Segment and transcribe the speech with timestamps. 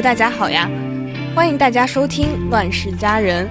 [0.00, 0.70] 大家好呀！
[1.34, 3.46] 欢迎大家收听《乱世佳人》。《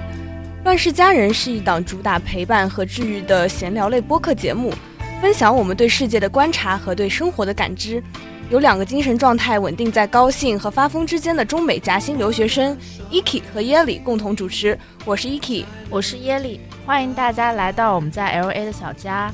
[0.64, 4.72] 乱世佳人》是一档主打陪伴和治愈的闲聊类播客节目，
[5.20, 8.02] 分享我们对世界的观察和对生活的感知。
[8.48, 12.74] 有两个精神状态稳定在高兴和发疯之间的中美夹心留学生
[13.10, 14.76] Eki 和耶里共同主持。
[15.04, 19.30] 我是 Eki，我是耶里，欢迎大家来到我们在 LA 的小家。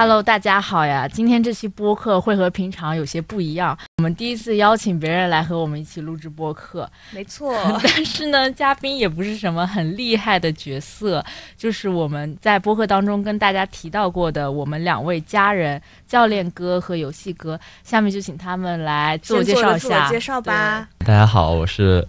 [0.00, 1.08] Hello，大家好呀！
[1.08, 6.88] 今天这期播客会和平常有些不一样，我们第一次邀请别人来和我们一起录制播客。
[7.10, 7.52] 没错，
[7.82, 11.24] 但是呢，嘉宾也不是什么很厉害的角色，
[11.56, 17.58] 就是我们在播客当中跟大家提到过的我们两位家人教练哥和游戏哥。
[17.82, 20.08] 下面就请他们来自我介绍一下。
[20.08, 20.88] 介绍吧。
[20.98, 22.06] 大家好，我是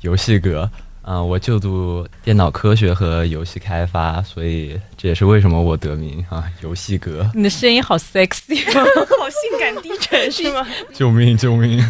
[0.00, 0.68] 游戏哥。
[1.10, 7.26] 嗯，我就读电脑科学和游戏开发，所以这也是为什么我得名啊，游戏哥。
[7.34, 10.66] 你的声音好 sexy， 好性感低沉 是吗？
[10.92, 11.82] 救命救命！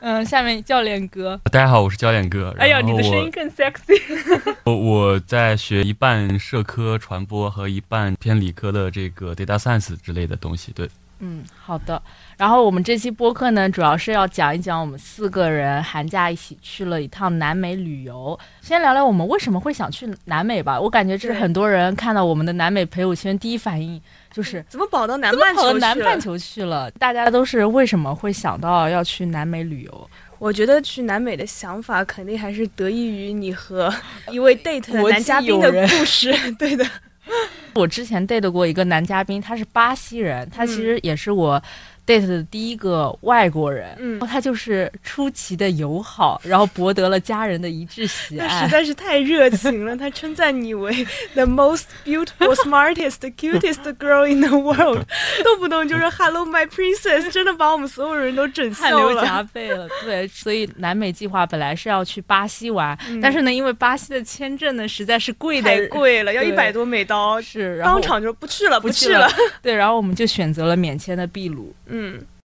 [0.00, 1.40] 嗯，下面教练哥。
[1.44, 2.54] 大家好，我是教练哥。
[2.58, 3.98] 哎呀，你的声音更 sexy。
[4.64, 10.86] 我我在学一半社科传播和一半偏理科的这个 data science 之类的东西，对。
[11.20, 12.00] 嗯，好的。
[12.36, 18.38] 然后我们这期播客呢，主要是要讲一讲我们四个人寒假一起去了一趟南美旅游。
[18.60, 20.78] 先聊聊我们为什么会想去南美吧。
[20.78, 24.00] 我感觉这是很多人看到我们的南美朋友圈第一反应，
[24.30, 26.90] 就是怎么跑到南半球南半球去了？
[26.92, 30.10] 大家都是为什么会想到要去南美旅游？
[30.38, 33.90] 我觉得去南美的想法肯定还是得益于你和
[34.30, 36.30] 一位 date 男嘉宾的故事。
[36.58, 36.86] 对的。
[37.74, 41.62] 我之前 date 过一个男嘉宾，他是巴西人，他其实也是我。
[42.06, 48.46] Date 的第一个外国人，嗯，他就是出奇的友好，然后博得了家人的一致喜爱。
[48.46, 50.92] 他实在是太热情了，他称赞你为
[51.34, 55.04] the most beautiful, smartest, cutest girl in the world，
[55.42, 59.88] 动不动就是 hello my princess， 真的把我们所有人都整笑了，汗流浃背了。
[60.04, 69.28] 对，所以南美计划本来是要去巴西玩，但是呢，因为巴西的签证呢实在是贵的太贵了，要一百多美刀，是，然后当场就不去了，不去了。
[69.60, 71.74] 对，然后我们就选择了免签的秘鲁。
[71.86, 71.95] 嗯，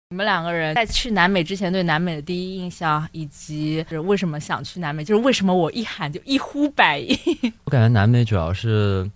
[0.09, 7.17] 你们两个人在去南美之前对南美的第一印象，以及是为什么想去南美，就是为什么我一喊就一呼百应。
[7.63, 9.09] 我感觉南美主要是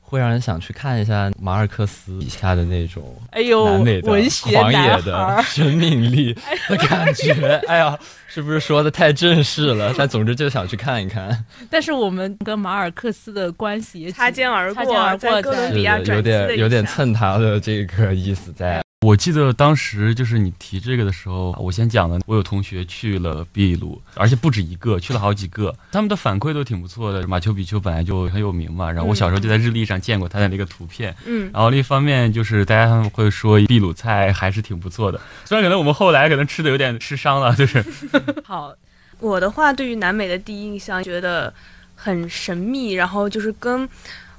[0.00, 4.08] 会让人想去看一下马尔克斯笔下的那种，哎呦，南美的
[4.50, 6.36] 狂野的生命力
[6.68, 7.62] 的感觉。
[7.68, 7.96] 哎呀，
[8.26, 9.94] 是不是说的太正式了？
[9.96, 11.44] 但总之就想去看一看。
[11.70, 18.82] 但是我们跟马尔克斯的关系也擦肩而过，在哥伦比亚有点有点蹭他的这个意思在。
[19.02, 27.26] 我记得当时就是你提这个的时候，我先讲的，我有同学去了秘鲁，而且不止一个，去了好几个，他们的反馈都挺不错的。
[27.26, 37.84] 马丘比丘本来就很有名嘛，然后我小时候就在日历上见过他的那个图片，嗯，然后另一方面就是大家他们会说秘鲁菜还是挺不错的，虽然可能我们后来可能吃的有点吃伤了，就是。
[38.46, 38.72] 好，
[39.18, 41.52] 我的话对于南美的第一印象觉得
[41.96, 43.88] 很神秘，然后就是跟。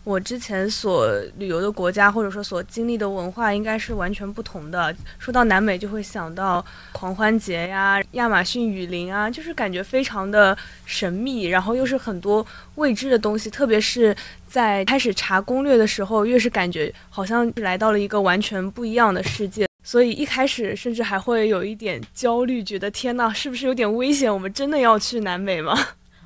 [0.03, 4.93] 我之前所旅游的国家，或者说所经历的文化，应该是完全不同的。
[5.17, 13.49] 说到南美，就会想到狂欢节呀、亚马逊雨林啊，就是感觉非常的神秘，然后又是很多未知的东西。
[13.49, 14.13] 特别是
[14.47, 19.65] 在开始查攻略的时候，越是感觉好像来到了一个完全不一样的世界。
[19.85, 24.33] 所以一开始甚至还会有一点焦虑，觉得天呐，是不是有点危险？
[24.33, 25.77] 我们真的要去南美吗？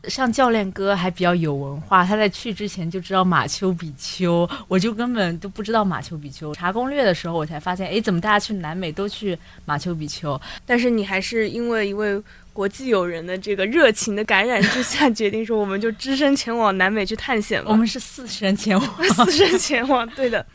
[0.05, 6.53] 像教练哥还比较有文化，他在去之前就知道马丘比丘，我就根本都不知道马丘比丘。
[6.53, 10.39] 查攻略的时候，我才发现，哎，怎么大家去南美都去马丘比丘？
[10.65, 12.21] 但是你还是因为一位
[12.53, 17.69] 国际友人的这个热情的感染之下，决定说我们就只身前往南美去探险了。
[17.69, 20.45] 我们是四身前往，四身前往，对的。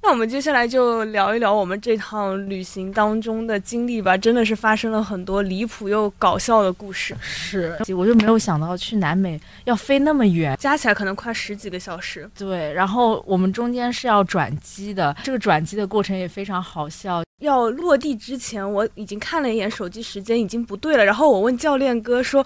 [0.00, 7.14] 那我们接下来就聊一聊我们这趟旅行当中的经历吧，真的是发生了很多离谱又搞笑的故事。
[7.20, 12.30] 是，我就没有想到去南美要飞那么远，加起来可能快十几个小时。
[12.38, 17.22] 对，然后我们中间是要转机的，这个转机的过程也非常好笑。
[17.42, 21.04] 要落地之前，我已经看了一眼手机时间，已经不对了。
[21.04, 22.44] 然后我问教练哥说。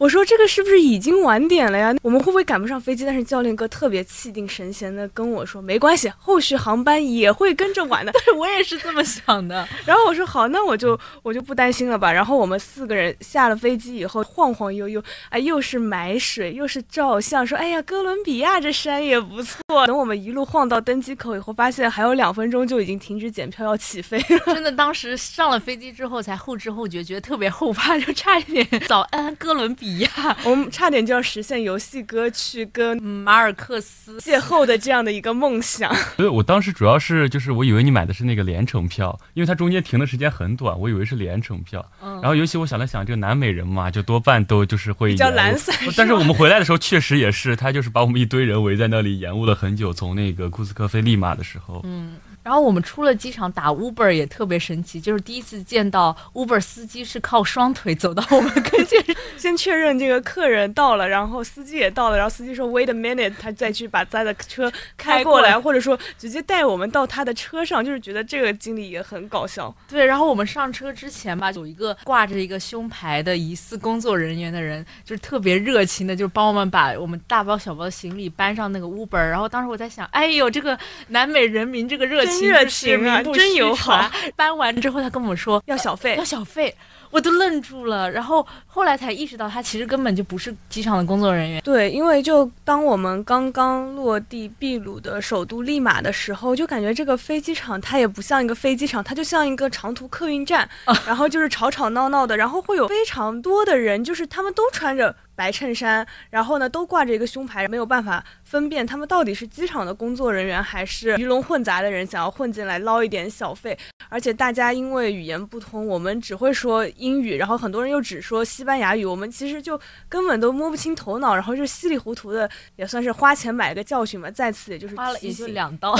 [0.00, 1.94] 我说这个是不是已经晚点了呀？
[2.02, 3.04] 我们会不会赶不上飞机？
[3.04, 8.10] 但是教练哥特别气定神闲的跟我说，没关系，后续航班也会跟着晚的。
[8.16, 9.68] 但是我也是这么想的。
[9.84, 12.10] 然后我说好，那我就我就不担心了吧。
[12.10, 19.86] 然后我们四个人下了飞机以后，晃晃悠悠，哎，又是买水，又是照相，说哎呀，哥伦比亚这山也不错。
[19.86, 24.54] 等我们一路晃到登机口以后，发现还有两分钟就已经停止检票要起飞了。
[24.54, 29.89] 真的，当时上了飞机之后才后知后觉，觉得特别后怕，就差一点早安哥伦比。
[29.90, 30.08] 比亚、
[30.46, 35.92] 我们差点就要实现游戏哥去跟马尔克斯邂逅的这样的一个梦想。
[36.16, 41.84] 所以我当时主要是就是我以为你买的是那个连程票，因为它中间停的时间很短，我以为是连程票。
[42.02, 49.92] 嗯然后尤其我想了想，这个南美人嘛，就多半都就是会比较懒散 但是我们回来的时候确实也是，他就是把我们一堆人围在那里，延误了很久。
[49.92, 52.14] 从那个库斯科飞利马的时候，嗯，
[52.50, 59.00] 然后我们出了机场打 Uber 也特别神奇，就是第一次见到 Uber 司机是靠双腿走到我们跟前，
[59.38, 69.72] 先确认这个客人到了，然后司机也到了，然后司机说 wait a minute，他再去把他的车开过来，过来或者说直接带我们到他的车上，就是觉得这个经历也很搞笑。
[69.88, 79.24] 对，然后我们上车之前吧，有一个挂着一个胸牌的疑似工作人员的人，就是特别热情的，就是帮我们把我们大包小包的行李搬上那个 Uber。
[79.24, 80.76] 然后当时我在想，哎呦，这个
[81.06, 84.10] 南美人民这个热情真热就是情啊真友传好。
[84.36, 86.74] 搬完之后，他跟我们说要小费要，小费，
[87.10, 88.10] 我都愣住了。
[88.10, 91.60] 然后后来才意识到，他其实根本就不是机场的工作人员。
[91.62, 100.68] 对，因为就当我们刚刚落地秘鲁的首都利马的时候，就感觉这个飞机场它也不像一个飞机场，它就像一个长途客运站，
[101.06, 105.14] 然后就是吵吵闹闹的，然后会有非常多的人，就是他们都穿着。
[105.40, 113.74] 白衬衫，然后呢，都挂着一个胸牌，没有办法分辨他们到底是机场的工作人员，还是鱼龙混杂的人想要混进来捞一点小费。
[114.10, 124.30] 而且大家因为语言不通，我们只会说英语，然后很多人又只说西班牙语，我们其实就根本都摸不清头脑，然后就稀里糊涂的，也算是花钱买个教训吧。
[124.30, 125.96] 再次也就是花了也就两刀，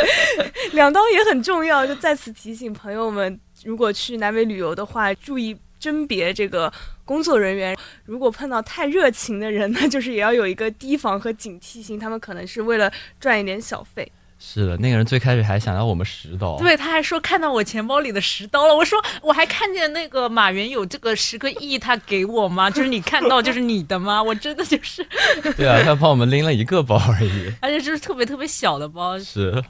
[0.74, 5.56] 两刀也很重要，就再次提醒朋友们，如果去南美旅游的话，注意
[5.86, 6.72] 甄别这个
[7.04, 7.76] 工作人员。
[8.04, 14.10] 如果碰到太热情的人，那 就是也要有一个提防和警惕心，他们可能是为了赚一点小费。
[14.38, 18.74] 是的，那个人最开始还想要我们十刀，对，他还说看到我钱包里的十刀了。
[18.74, 22.68] 我说我还看见那个马云有这个十个亿，他给我吗？
[22.68, 24.22] 就是你看到就是你的吗？
[24.22, 25.06] 我真的就是，
[25.56, 27.50] 对啊，他帮我们拎了一个包而已。
[27.62, 29.18] 而且就是特别特别小的包。
[29.18, 29.62] 是，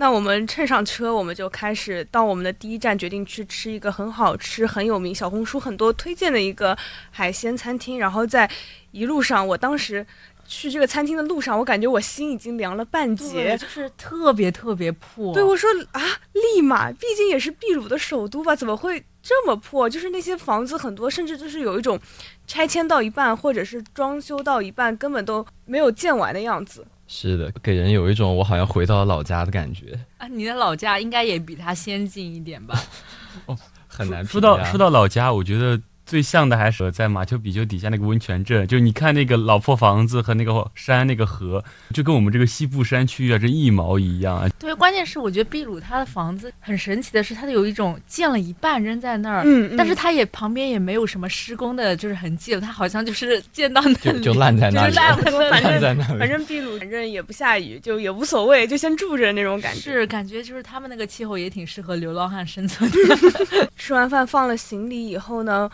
[0.00, 6.78] 那我们乘上车，我们就开始到我们的第一站，决定去吃一个很好吃、很有名、小红书很多推荐的一个
[7.10, 7.98] 海鲜餐厅。
[7.98, 8.48] 然后在
[8.92, 10.06] 一路上，我当时
[10.46, 13.58] 去这个餐厅的路上，我感觉我心已经凉了半，截。
[13.58, 15.34] 就是特别特别破。
[15.34, 16.00] 对，我说啊，
[16.32, 19.90] 立马毕竟也是秘鲁的首都吧，怎么会这么破？
[19.90, 21.98] 就是那些房子很多，甚至就是有一种
[22.46, 26.86] 拆迁到一半，或者是装修到一半，根本都没有建完的样子。
[27.08, 32.80] 是的，给人有一种我好像回到了老家的感觉，啊，你的老家应该也比他先进一点吧？
[33.46, 33.58] 哦
[33.90, 41.62] 很难说到说到老家，我觉得最像的还是在马丘比丘底下那个温泉镇，就是你看那个老破房子和那个山那个河，
[41.92, 44.48] 就跟我们这个西部山区啊，这一毛一样啊。
[44.58, 56.16] 对，关键是我觉得秘鲁它的房子很神奇的是，它有一种建了一半扔在那儿，嗯，但是它也旁边也没有什么施工的，就是痕迹了，它好像就是建到那里就 就烂在那里就是烂了，在那里烂在那里。
[56.20, 59.80] 反正秘鲁反正也不下雨，就也无所谓，就先住着那种感觉。
[59.80, 63.68] 是感觉就是他们那个气候也挺适合流浪汉生存的。
[63.76, 65.68] 吃完饭放了行李以后呢，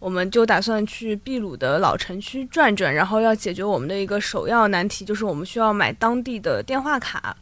[0.00, 7.36] 我们就打算去秘鲁的老城区转转，然后要解决我们的一个首要难题，就是我们需要买当地的电话卡。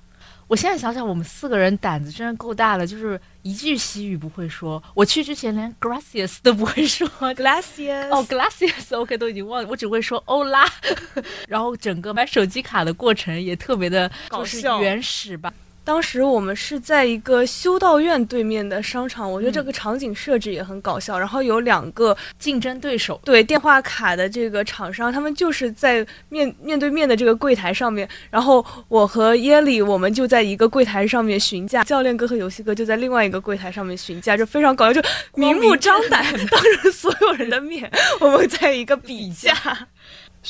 [0.48, 4.82] 我现在想想，我们四个人胆子真的够大了，就是一句西语不会说。
[4.94, 7.06] 我去之前连 gracias 都不会说。
[7.34, 10.66] Glaciers，哦、gracias，OK 都已经忘了，我只会说欧拉。
[11.46, 15.52] 然后整个买手机卡的过程也特别的，就是搞笑原始吧。
[15.88, 21.18] 当时我们是在一个修道院对面的商场，我觉得这个场景设置也很搞笑。
[21.18, 37.90] 然后有两个竞争对手，对电话卡的这个厂商，他们就是在面面对面的这个柜台上面，然后我和耶里我们就在一个柜台上面询价，教练哥和游戏哥就在另外一个柜台上面询价，就非常搞笑，就明目张胆当着所有人的面，
[38.20, 39.56] 我们在一个比价。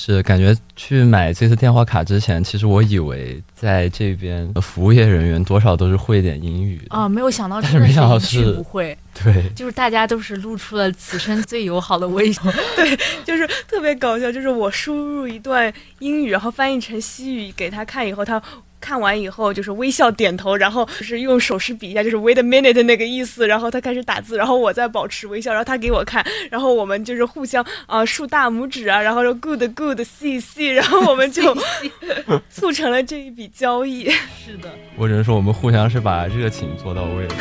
[0.01, 6.97] 是感觉去买这次电话卡之前，其实我以为在这边的服务业人员多少都是会点英语的。
[6.97, 12.41] 啊，没有想到但真的是没想到一句是不会， 对，就是大家都是露出了此生最友好的微笑。
[12.77, 18.41] 对就是特别搞笑，就是我输入一段英语，然后翻译成西语给他看以后，他
[18.81, 31.57] 看完以后就是微笑点头，然后就是用手势比一下，就是 wait a minute 那个意思，然后他开始打字，然后我再保持微笑，然后他给我看，然后我们就是互相啊、竖大拇指啊，然后说 good good see see，然后我们就
[32.51, 34.09] 促成了这一笔交易。
[34.11, 37.35] 是的，我只能说我们互相是把热情做到位了。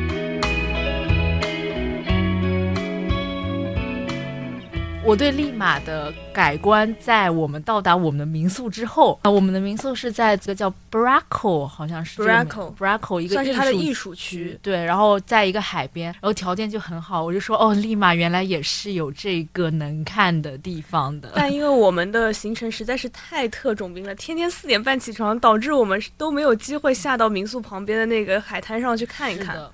[5.06, 14.58] 我对利马的改观，在我们到达我们的民宿之后啊，我们的民宿是在这个叫 Braco，好像是 Braco Braco 一个算是它的艺艺术区。
[14.62, 21.32] 对，然后在一个海边，然后条件就很好，我就说哦，利马原来也是有这个能看的地方的。
[21.36, 29.54] 但因为我们的行程实在是太特种兵了，天天四点半起床，导致我们都没有机会下到民宿旁边的那个海滩上去看一看。
[29.54, 29.72] 是的。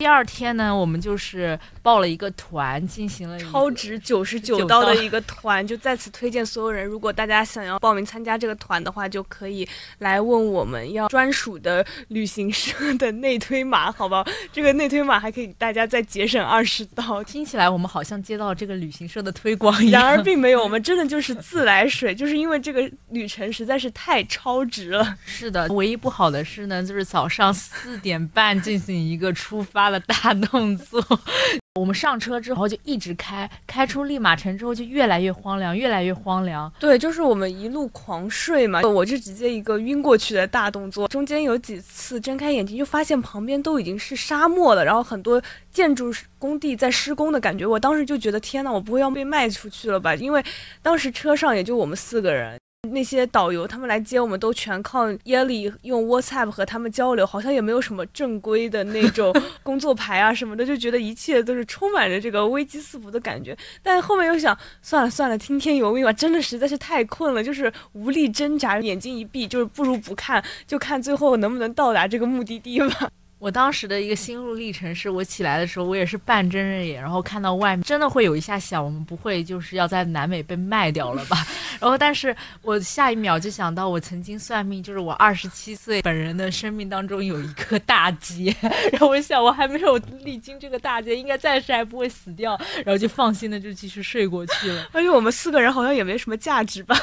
[0.00, 14.24] 第二天呢，我们就是报了一个团，进行了超值九十九九刀刀的一个团，就在此推荐所有人，如果大家想要报名参加这个团的话，就可以来问我们要专属的旅行社的内推码，好吧？
[14.50, 17.22] 这个内推码还可以大家再节省二十刀。
[17.22, 20.02] 听起来我们好像接到这个旅行社的推广一样。
[20.02, 25.18] 然而并没有，我们真的就是自来水， 就是因为这个旅程实在是太超值了。
[25.26, 31.04] 是的，唯一不好的是呢，就是早上四点半进行一个出发的大动作。
[31.78, 36.70] 我们上车之后就一直开，开出利马城之后就越来越荒凉，越来越荒凉。
[36.80, 41.06] 对，就是我们一路狂睡嘛，我就直接一个晕过去的大动作。
[41.08, 47.64] 中间有几次睁开眼睛，就发现旁边都已经是沙漠了，然后很多建筑工地在施工的感觉。
[47.64, 50.14] 我当时就觉得天呐，我不会要被卖出去了吧？
[50.16, 50.44] 因为
[50.82, 52.58] 当时车上也就我们四个人。
[52.88, 59.32] 那些导游他们来接我们都全靠耶里用 WhatsApp 和他们交流，好像也没有什么正规的那种
[59.62, 63.56] 工作牌啊什么的，就觉得一切都是充满着这个危机四伏的感觉。
[63.82, 73.10] 但后面又想，算了算了，听天由命吧，真的实在是太困了，就是无力挣扎，眼睛一闭，就是不如不看，就看最后能不能到达这个目的地吧。
[73.40, 81.38] 我当时的一个心路历程是，我起来的时候，我也是半睁着眼，然后看到外面，真的会有一下想，我们不会就是要在南美被卖掉了吧？
[81.80, 88.54] 然后，但是我下一秒就想到，我曾经算命，就是我二十七岁本人的生命当中有一个大劫，
[88.92, 94.86] 然后我想我还没有历经这个大劫，应该暂时还不会死掉，然后就放心的就继续睡过去了。
[94.92, 96.94] 而且我们四个人好像也没什么价值吧？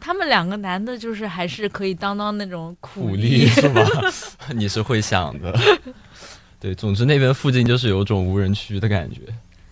[0.00, 3.84] 他们两个男的，就是还是可以当当那种苦苦力是吧？
[4.54, 5.54] 你是会想的。
[6.58, 9.20] 对，总之那边附近就是有种无人区的感觉。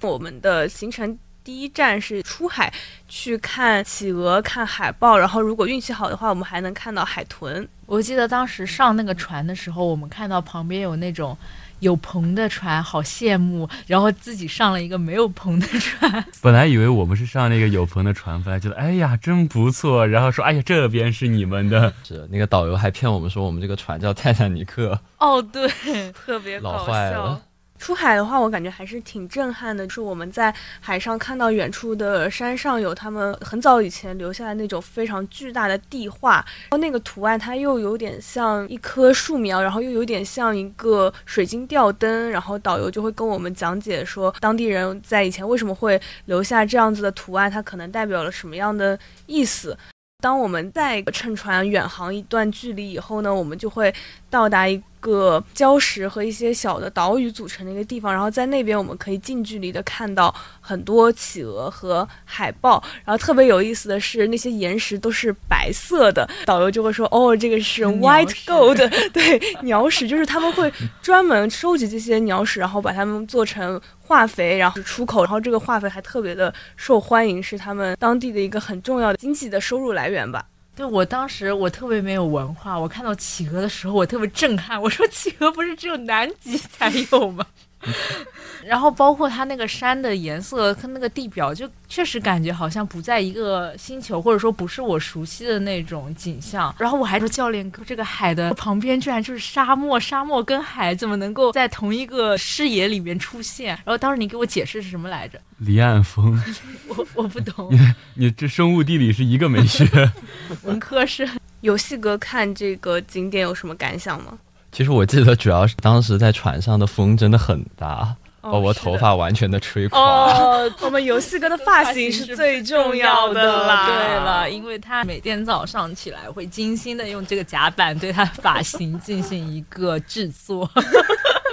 [0.03, 2.73] 我们的行程第一站是出海
[3.09, 7.67] 去看企鹅、看海豹，然后如果运气好的话，我们还能看到海豚。
[7.85, 11.37] 我记得当时上那个船的时候，我们看到旁边有那种
[11.81, 13.69] 有棚的船，好羡慕。
[13.87, 25.69] 然后自己上了一个没有棚的船， 本来以为我们是上那个有棚的船，本来觉得哎呀真不错，然后说哎呀这边是你们的， 是那个导游还骗我们说我们这个船叫泰坦尼克，哦，对，
[26.13, 27.41] 特别老搞笑 坏了。
[27.79, 29.87] 出海的话，我感觉还是挺震撼的。
[29.87, 42.31] 就是我们在海上看到远处的山上有他们很早以前留下来那种非常巨大的地画，然后那个图案它又有点像一棵树苗，然后又有点像一个水晶吊灯。
[42.31, 49.77] 然后导游就会跟我们讲解说，当地人在以前为什么会留下这样子的图案，它可能代表了什么样的意思。
[50.21, 53.95] 当我们再乘船远航一段距离以后呢，我们就会
[54.29, 62.83] 到达一个礁石和一些小的岛屿组成的一个地方，然后在那边我们可以近距离的看到很多企鹅和海豹。
[63.05, 68.77] 然后特别有意思的是，那些岩石都是白色的，导游就会说：“哦，这个是 white gold，
[69.11, 80.45] 对，鸟屎，就是他们会专门收集这些鸟屎，然后把它们做成化肥，然后出口，然后这个化肥还特别的受欢迎，是他们当地的一个很重要的经济的收入来源吧。
[80.79, 87.45] 对我当时我特别没有文化，我看到企鹅的时候我特别震撼，我说企鹅不是只有南极才有吗？
[88.67, 96.75] 然后包括它那个山的颜色跟那个地表，就确实感觉好像不在一个星球，或者说不是我熟悉的那种景象。
[96.79, 103.69] 然后我还说教练哥，这个海的旁边居然就是沙漠，沙漠跟海怎么能够在同一个视野里面出现？
[103.69, 105.41] 然后当时你给我解释是什么来着？
[105.59, 106.39] 离岸风，
[106.89, 107.71] 我我不懂，
[108.15, 109.87] 你这生物地理是一个没学。
[110.65, 111.29] 文科是
[111.61, 114.37] 游戏哥看这个景点有什么感想吗？
[114.71, 119.99] 其实我记得主要是当时在船上的风真的很大，把我头发完全的吹垮。
[120.01, 123.87] 哦，我们游戏哥的发型是最重要的 啦。
[123.87, 130.71] 对了，因为他每天早上起来会精心的用这个夹板对他的发型进行一个制作。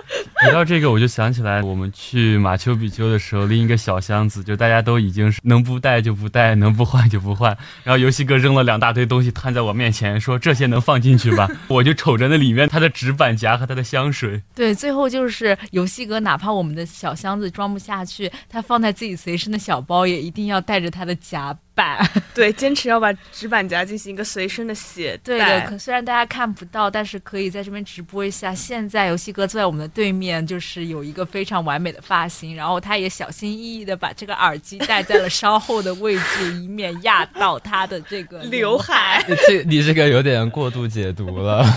[0.45, 7.57] 提到这个，我就想起来我们去马丘比丘的时候，拎一个小箱子，就大家都已经是能不带就不带，能不换就不换。
[7.83, 11.49] 然后游戏哥扔了两大堆东西摊在我面前，说这些能放进去吧？
[11.67, 14.41] 我就瞅着那里面他的纸板夹和他的香水。
[14.53, 22.09] 对，最后就是游戏哥，哪怕我们的小箱子装不下去，他放在自己随身的小包，也一定要带着他的夹板。
[22.33, 25.59] 对，坚持要把纸板夹进行一个随身的携对带。
[25.59, 28.55] 的，可虽然大家看不到，但是可以在这边直播一下。
[28.55, 39.23] 现在游戏哥坐在我们的对面，就是有一个非常完美的发型，然后他也小心翼翼的把这个耳机戴在了稍后的位置， 以免压到他的这个刘海。
[39.47, 41.65] 这你这个有点过度解读了。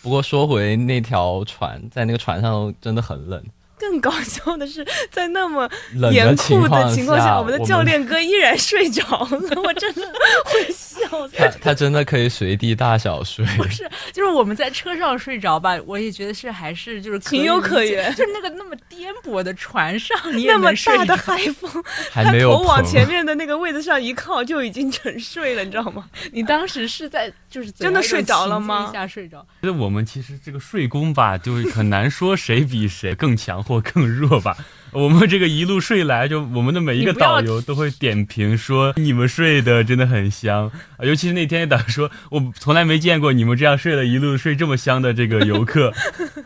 [0.00, 3.44] 不过说回那条船，在那个船上真的很冷，
[3.78, 5.68] 更搞笑的是，在那么
[6.12, 10.02] 严酷的情况下，我们的教练哥依然睡着了，我真的
[10.44, 11.36] 会笑死。
[11.36, 13.44] 他他真的可以随地大小睡。
[13.56, 21.70] 不是，就是我们在车上睡着吧，我也觉得是还是就是情有可原就是那个那么颠簸的船上，你也那么大的海风，
[22.10, 26.04] 还他没有棚头往前面的那个位子上一靠，就已经沉睡了，你知道吗？
[26.32, 28.86] 你当时是在就是真的睡着了吗？
[28.88, 34.56] 一下睡着，觉得我们其实这个睡功吧，就是很难说谁比谁更强或更弱吧。
[34.90, 45.92] 我们这个一路睡来，就我们的每一个导游都会点评说你们睡的真的很香啊，尤其是那天导游说，我从来没见过你们这样睡了一路睡这么香的这个游客，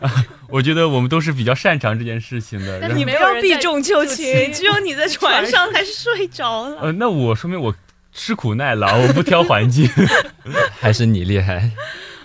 [0.01, 2.81] 啊，我觉得我们都是比较擅长这件事情的。
[2.81, 6.81] 然后你不没有避重就就轻，只有你在船上还睡着了。
[6.81, 7.73] 呃，那我说明我
[8.11, 9.89] 吃苦耐劳，我不挑环境。
[10.77, 11.71] 还是你厉害。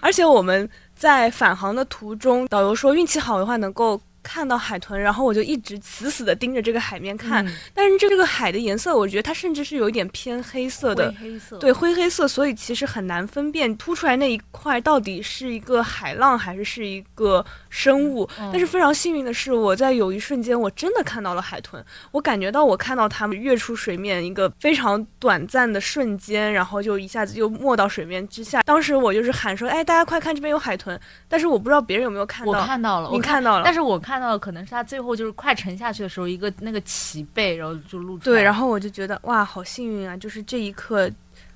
[0.00, 7.44] 而且我们在返航的途中，导游说运气好的话能够看到海豚，然后我就一直死死的盯着这个海面看。
[7.46, 18.28] 嗯但是这个海的颜色，我觉得它甚至是有一点偏黑色的灰，黑色，对灰黑色，所以其实很难分辨凸出来那一块到底是一个海浪还是是一个生物。
[18.38, 28.62] 嗯但是非常幸运的是，我在有一瞬间我真的看到了海豚，我感觉到我看到它们跃出水面一个非常短暂的瞬间，然后就一下子就没到水面之下。
[28.62, 30.98] 当时我就是喊说：“哎，大家快看，这边有海豚！”
[31.28, 32.64] 但是我不知道别人有没有看到我到。
[32.64, 38.36] 看到了，我你看到了但是我看到的可能是它最后就是快沉下去的时候，一个那个鳍背，然后就露出来。
[38.36, 40.16] 对，然后后我就觉得哇，好幸运啊！
[40.16, 41.08] 就是这一刻，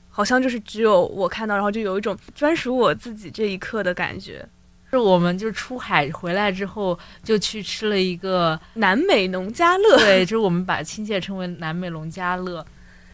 [0.08, 4.46] 好像就是只有我看到，然后就有一种专属我自己这一刻的感觉。
[4.92, 12.62] 是我们就出海回来之后，就去吃了一个，南美农家乐，对，就是我们把亲切称为南美农家乐。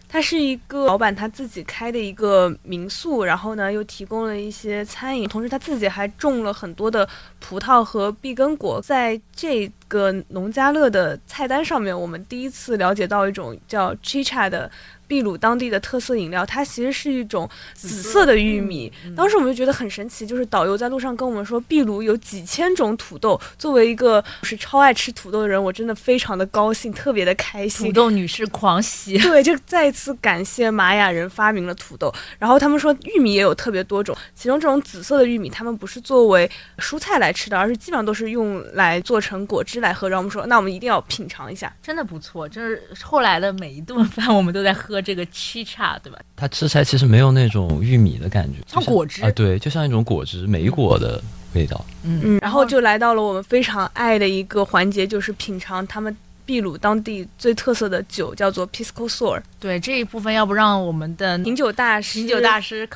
[0.08, 7.08] 它是一个老板他自己开的一个民宿，然后呢又提供了一些餐饮，同时他自己还种了很多的
[7.38, 8.80] 葡萄和碧根果。
[8.80, 14.68] 在这个农家乐的菜单上面，我们第一次了解到一种叫 chicha 的
[15.08, 18.92] 秘鲁当地的特色饮料，它其实是一种紫色的玉米。
[19.04, 23.40] 嗯当时我们就觉得很神奇，就是导游在路上跟我们说，秘鲁有几千种土豆。
[23.59, 27.92] 作为一个是超爱吃土豆的人，我真的非常的高兴，特别的开心土。
[27.92, 32.12] 豆女士狂喜，对，就再一次感谢玛雅人发明了土豆。
[32.38, 40.09] 然后他们说玉米也有特别多种，其中这种紫色的玉米，他们不是作为蔬菜来吃的，而是基本上都是用来做成果汁来喝。
[40.09, 41.74] 然后我们说，那我们一定要品尝一下。
[41.83, 42.48] 真的不错。
[42.48, 46.18] 就是后来的每一顿饭，我们都在喝这个 chicha，对吧？
[46.37, 51.22] 它吃起来其实没有那种玉米的感觉，像果汁啊，对，就像一种果汁莓果的
[51.54, 51.84] 味道。
[52.02, 56.14] 嗯嗯，然后就来到了我们非常爱的一个环节，就是品尝他们
[56.46, 59.42] 秘鲁当地最特色的酒，叫做 Pisco Sur。
[59.61, 62.88] 对这一部分，要不让我们的品酒大师，品酒大师，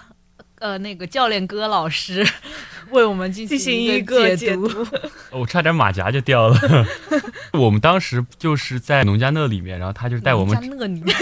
[0.58, 2.26] 呃，那个教练哥老师
[2.90, 4.70] 为我们进进行一一个解读。
[5.32, 6.56] 我差点马甲就掉了。
[7.52, 11.14] 我们当时就是在农家乐里面，然后他就带我们家乐里面，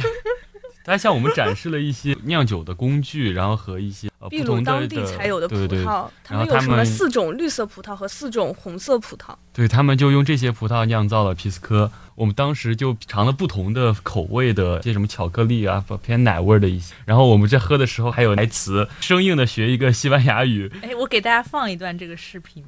[0.86, 5.84] 他向我们展示了一些酿酒的工具，然后和一些呃秘鲁不同当地才有的葡萄，对对
[6.22, 9.34] 他们有什么四种绿色葡萄和四种红色葡萄。
[9.54, 11.90] 对，他们就用这些葡萄酿造了皮斯科。
[12.16, 16.94] 我们当时就尝了不同的口味的，一些什么巧克力啊，偏奶味的一些。
[17.06, 20.70] 然后我们在喝的时候还有台词，生硬的学一个西班牙语。
[20.82, 22.62] 哎，我给大家放一段这个视频。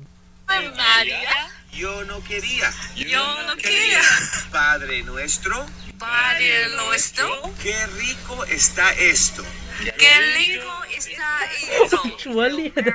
[1.79, 2.73] Yo no quería.
[2.97, 4.01] Yo no quería.
[4.51, 5.67] Padre nuestro,
[5.99, 7.27] Padre nuestro,
[7.63, 9.43] qué rico está esto.
[9.99, 11.97] qué rico está esto.
[12.19, 12.93] 拙劣的，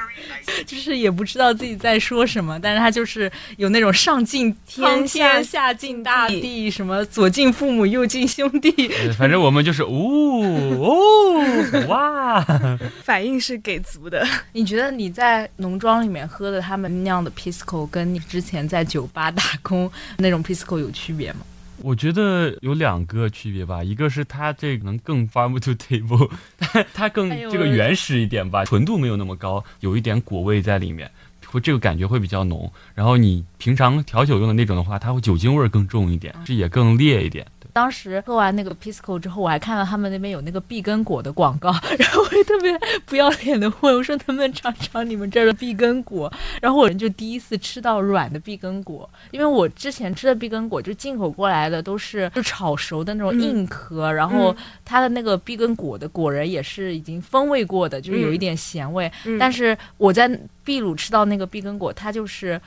[0.65, 8.71] 就是也不知道自己在说什么，但是他就是有那种上敬苍天，下敬大地，什么左敬父母，右敬兄弟。
[8.89, 11.43] 呃反正我们就是，呜哦
[11.87, 12.45] 哇，
[13.03, 14.27] 反应是给足的。
[14.53, 21.39] 你觉得你在农庄里面喝的他们酿的 pisco，跟你之前在酒吧打工那种 pisco 有区别吗？
[21.83, 31.09] 我觉得有两个区别吧，一个是它这个能更 farm to table，它它更这个原始一点吧，纯度没有那么高，有一点果味在里面，
[31.45, 32.71] 会这个感觉会比较浓。
[32.93, 37.45] 然后你平常调酒用的那种的话，它会酒精味儿更重一点，这也更烈一点。
[37.71, 46.31] 对，当时喝完那个 Pisco 之后，我还看到他们那边有那个碧根果的广告， 然后我也特别不要脸的问我说能不能尝尝你们这儿的碧根果？
[46.61, 54.55] 然后我就第一次吃到软的碧根果，因为我之前吃的碧根果就进口过来的都是就炒熟的那种硬壳，然后
[54.85, 59.11] 它的那个碧根果的果仁也是已经风味过的，就是有一点咸味。
[59.25, 60.29] 嗯但是我在
[60.65, 62.59] 秘鲁吃到那个碧根果，它就是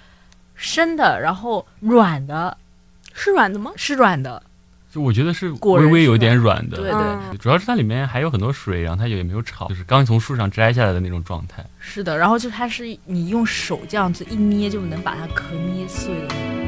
[0.55, 2.57] 生的，然后软的，
[3.13, 3.73] 是软的吗？
[3.77, 4.43] 是软的。
[4.95, 11.67] 就我觉得是微微有点软的，对对主要是它里面还有很多水，然后它也没有炒，就是刚从树上摘下来的那种状态。
[11.81, 16.65] 是的，然后就它是你用手这样子一捏就能把它壳捏碎的那种。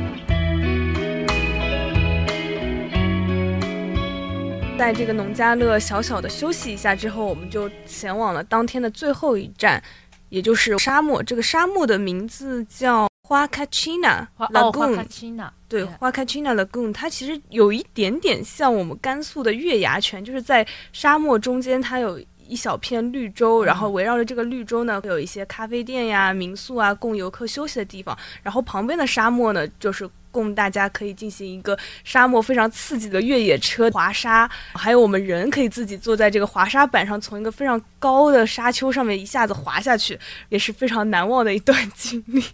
[4.77, 9.81] 在这个农家乐小小的休息一下之后，我们就前往了当天的最后一站，
[10.31, 11.23] 也就是沙漠。
[11.23, 28.17] 这个沙漠的名字叫花卡奇纳拉贡，花卡奇纳，对，花卡奇纳 Lagoon，它其实有一点点像我们甘肃的月牙泉，就是在沙漠中间，它有一小片绿洲，然后围绕着这个绿洲呢，会有一些咖啡店呀、民宿啊，供游客休息的地方。
[28.45, 40.17] 然后旁边的沙漠呢，就是供大家可以进行一个沙漠非常刺激的越野车滑沙，还有我们人可以自己坐在这个滑沙板上，从一个非常高的沙丘上面一下子滑下去，
[40.49, 42.45] 也是非常难忘的一段经历。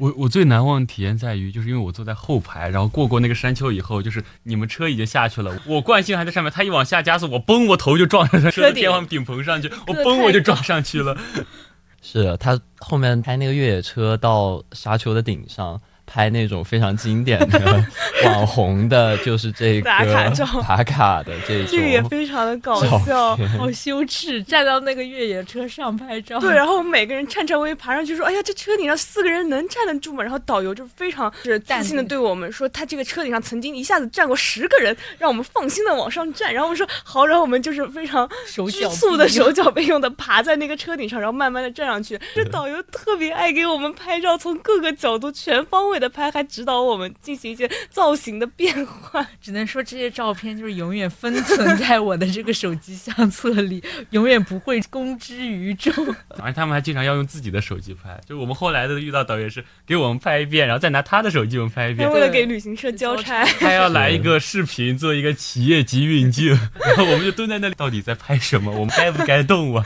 [0.00, 11.16] 我我最难忘的体验在于，就是因为我坐在后排，然后过过那个山丘以后，就是你们车已经下去了，我惯性还在上面，他一往下加速，我嘣，我头就撞上车的顶天花顶棚上去，我这嘣我就撞上去了。
[12.02, 15.80] 是他后面开那个越野车到沙丘的顶上。
[16.12, 17.84] 拍那种非常经典的
[18.24, 23.36] 网红的，就是这个打卡照打卡的这种，这个也非常的搞笑。
[23.56, 26.40] 好羞耻，站到那个越野车上拍照。
[26.40, 42.18] 对，然后我们每个人颤颤巍巍爬上去说：“哎呀，这车顶上四个人能站得住吗？”然后导游就非常是自信的对我们说：“他这个车顶上曾经一下子站过十个人，让我们放心的往上站。”然后我们说：“好。”然后我们就是非常 手脚局促的手脚并用的爬在那个车顶上，然后慢慢的站上去。
[42.34, 49.26] 这导游特别爱给我们拍照，从各个角度全方位的拍，还指导我们进行一些造型的变化。
[49.40, 55.92] 只能说这些照片就是永远封存在我的这个手机相册里， 永远不会公之于众。
[56.38, 62.20] 而且他们还经常要用自己的手机拍，就是我们后来的遇到导演是给我们拍一遍，然后再拿他的手机我们拍一遍为。
[62.20, 66.48] 了给旅行社交差，他要来一个视频，做一个企业级运镜，
[66.84, 68.70] 然后我们就蹲在那里，到底在拍什么？
[68.70, 69.84] 我们该不该动啊？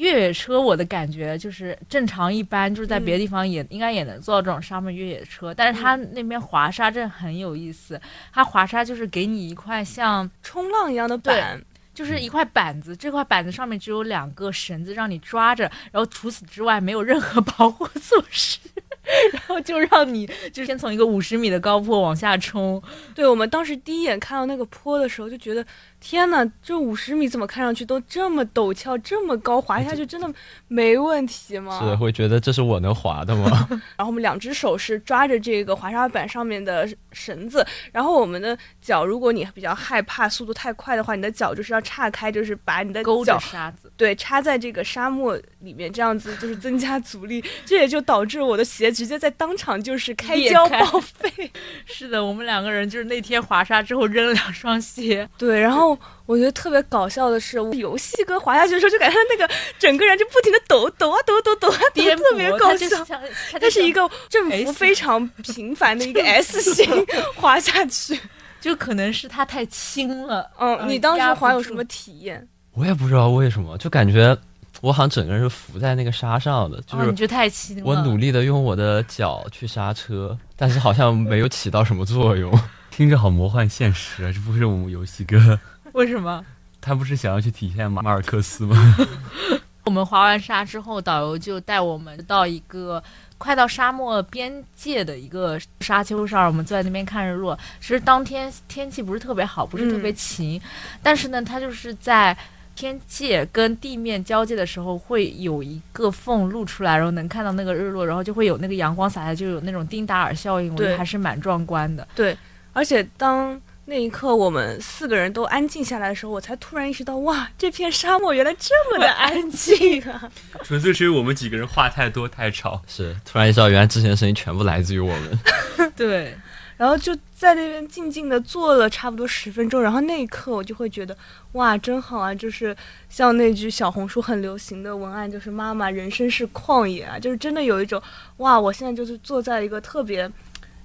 [0.00, 8.00] 越野车我的感觉就是正常一般，就是在别的地方也、应该也能做到这种沙漠越野车，但是它那边滑沙真的很有意思。
[8.32, 18.58] 它滑沙就是给你一块像冲浪一样的板，就是一块板子，这块板子上面只有两个绳子让你抓着，然后除此之外没有任何保护措施，
[19.34, 22.82] 然后就让你就先从一个五十米的高坡往下冲。
[23.14, 25.62] 对我们当时第一眼看到那个坡的时候，就觉得
[26.00, 30.32] 天呐，这五十米怎么看上去都这么陡峭、这么高，滑下去真的
[30.66, 31.78] 没问题吗？
[31.84, 33.68] 是会觉得这是我能滑的吗？
[33.96, 51.50] 然后我们两只手是抓着这个滑沙板上面的绳子，然后我们的脚，如果你比较害怕速度太快的话，你的脚就是要岔开，就是把你的勾着脚沙子，对插在这个沙漠里面，这样子就是增加阻力，这也就导致我的鞋直接在当场就是开胶报 废。
[51.84, 55.89] 是的，我们两个人就是那天滑沙之后扔了两双鞋，对，然后
[56.26, 63.04] 我觉得特别搞笑的是，我游戏哥滑下去的时候，就感觉他那个整个人就不停的抖抖啊抖抖抖啊抖，特别，搞笑。
[63.52, 66.86] 它就是一个振幅非常频繁的一个 S 型
[67.34, 68.18] 滑下去。
[68.60, 70.50] 就可能是他太轻了。
[70.58, 72.46] 嗯，嗯你当时滑有什么体验？
[72.72, 74.36] 我也不知道为什么，就感觉
[74.82, 77.82] 我好像整个人是浮在那个沙上的，就是，你是就太轻了。
[77.86, 82.52] 我努力的用我的脚去刹车，但是好像没有起到什么作用。
[82.90, 84.30] 听着好魔幻现实啊！
[84.30, 85.58] 这不是我们游戏哥，
[85.94, 86.44] 为什么？
[86.80, 88.96] 他不是想要去体现马马尔克斯吗？
[89.84, 93.02] 我们滑完沙之后，导游就带我们到一个
[93.38, 97.58] 快到沙漠边界的一个沙丘上，我们坐在那边看日落。
[97.80, 100.60] 其实当天天气不是特别好，不是特别晴，
[101.02, 102.36] 但是呢，它就是在
[102.76, 112.06] 天界跟地面交界的时候，会有一个缝露出来，然后能看到那个日落，然后就会有那个阳光洒下，就有那种丁达尔效应，我觉得还是蛮壮观的。
[112.14, 112.36] 对，
[112.72, 120.30] 而且当那一刻我们四个人都安静下来的时候，我才突然意识到，哇，这片沙漠原来这么的安静啊！
[120.62, 122.80] 纯粹是因为我们几个人话太多太吵。
[122.86, 125.38] 是，突然意识到原来之前的声音全部来自于我们。
[125.96, 126.36] 对，
[126.76, 131.16] 然后就在那边静静的坐了差不多十分钟，然后那一刻我就会觉得，
[131.52, 132.32] 哇，真好啊！
[132.32, 132.76] 就是
[133.08, 138.00] 像那句小红书很流行的文案，就是“妈妈，人生是旷野啊”，就是真的有一种，
[138.36, 140.30] 哇，我现在就是坐在一个特别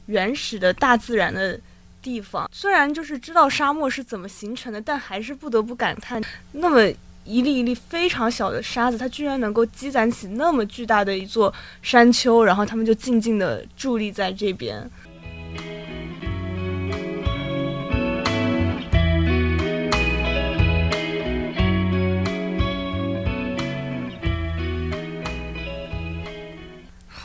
[0.08, 1.60] 原始的大自然的
[2.05, 2.47] 地方。
[2.51, 6.87] 虽然就是知道沙漠是怎么形成的，但还是不得不感叹，那么
[7.25, 14.87] 一粒一粒非常小的沙子，它居然能够积攒起那么巨大的一座山丘，然后他们就静静地伫立在这边。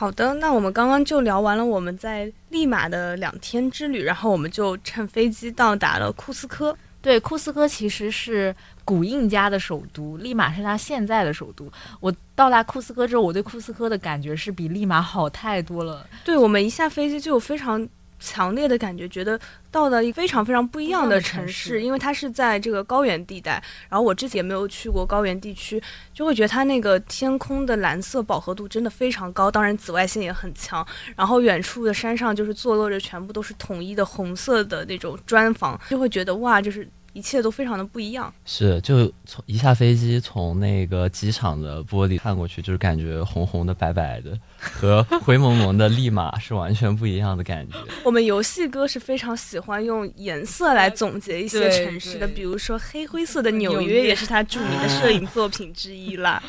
[0.01, 6.75] 好的，那我们刚刚就聊完了我们在利马的两天之旅，然后我们就乘飞机到达了库斯科。
[7.03, 11.71] 对，库斯科其实是古印加的首都，利马是它现在的首都。
[12.01, 16.07] 我到达库斯科之后，我对库斯科的感觉是比利马好太多了。
[16.25, 17.87] 对我们一下飞机就有非常
[18.21, 23.53] 强烈的感觉，觉得到了一个非常非常不一样的城市因为它是在这个高原地带。
[23.89, 30.87] 然后我之前也没有去过高原地区，就会觉得它那个天空的蓝色饱和度真的非常高，当然紫外线也很强。
[31.17, 38.33] 然后远处的山上就是坐落着全部都是统一的红色的那种砖房，就会觉得哇，就是一切都非常的不一样。
[38.45, 47.77] 是，就从一下飞机，从那个机场的玻璃看过去，就是感觉红红的、白白的，和灰蒙蒙的立马是完全不一样的感觉。
[48.05, 56.43] 我们游戏哥是非常喜欢用颜色来总结一些城市的，比如说黑灰色的纽约也是他著名的摄影作品之一啦。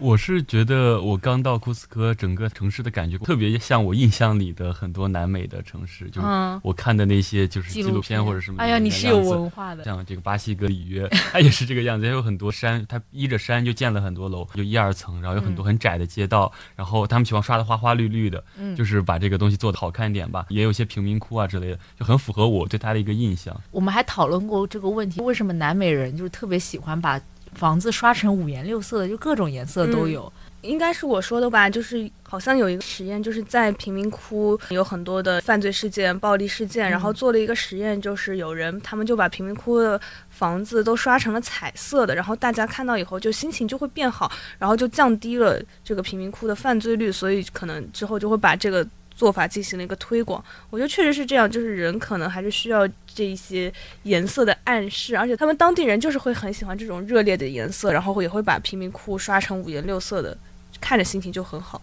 [0.00, 8.62] 我是觉得我刚到库斯科，整个城市的感觉特别像我印象里的很多南美的城市，就是嗯，我看的那些就是纪录录片或者什么。
[8.62, 9.82] 哎呀，你是有文化的。
[9.82, 20.46] 像这个巴西哥里约，它也是这个样子，它有很多山， 它依着山就建了很多楼，就一二层，然后有很多很窄的街道，然后他们喜欢刷的花花绿绿的，嗯就是把这个东西做的好看一点吧。
[20.48, 23.58] 也有些贫民窟啊之类的，就很符合我对它的一个印象。
[23.72, 27.20] 我们还讨论过这个问题，为什么南美人就是特别喜欢把
[27.54, 30.32] 房子刷成五颜六色的，就各种颜色都有。
[30.62, 48.84] 应该是我说的吧，就是好像有一个实验，就是在贫民窟有很多的犯罪事件、暴力事件，嗯然后做了一个实验，就是有人他们就把贫民窟的房子都刷成了彩色的，然后大家看到以后就心情就会变好，然后就降低了这个贫民窟的犯罪率，所以可能之后就会把这个
[49.14, 50.44] 做法进行了一个推广。
[50.70, 52.86] 我觉得确实是这样，就是人可能还是需要
[53.18, 53.72] 这一些
[54.04, 60.38] 颜色的暗示，而且他们当地人就是会很喜欢这种热烈的颜色，然后也会把贫民窟刷成五颜六色的，
[60.80, 61.82] 看着心情就很好。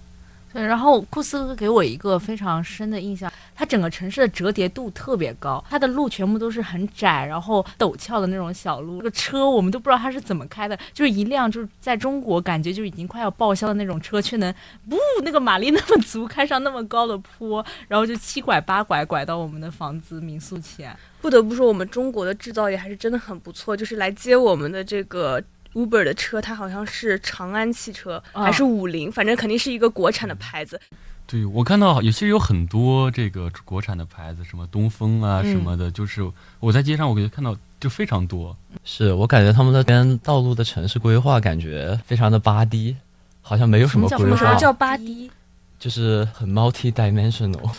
[0.56, 9.00] 对，然后库斯科给我一个非常深的印象，它整个城市的折叠度特别高，它的路全部都是很窄，然后陡峭的那种小路。
[9.00, 14.50] 这个车我们都不知道它是怎么开的，就是一辆就是在中国感觉就已经快要报销的那种车，却能
[14.90, 20.96] 不那个马力那么足，开上那么高的坡，然后就七拐八拐拐到我们的房子民宿前。
[21.22, 23.76] 不得不说，我们中国的制造业还是真的很不错。
[23.76, 25.44] 就是来接我们的这个
[25.76, 30.80] Uber 的车，它好像是长安汽车、啊还是五菱，反正肯定是一个国产的牌子。
[31.28, 36.26] 对我看到有些有很多这个国产的牌子，什么东风啊嗯什么的，就是
[36.60, 38.56] 我在街上我觉得看到就非常多。
[38.84, 42.96] 是我感觉他们那边道路的城市规划感觉非常的八 D，
[43.42, 45.30] 好像没有什么规划什么，叫八 D？
[45.78, 47.70] 就是很 multi dimensional，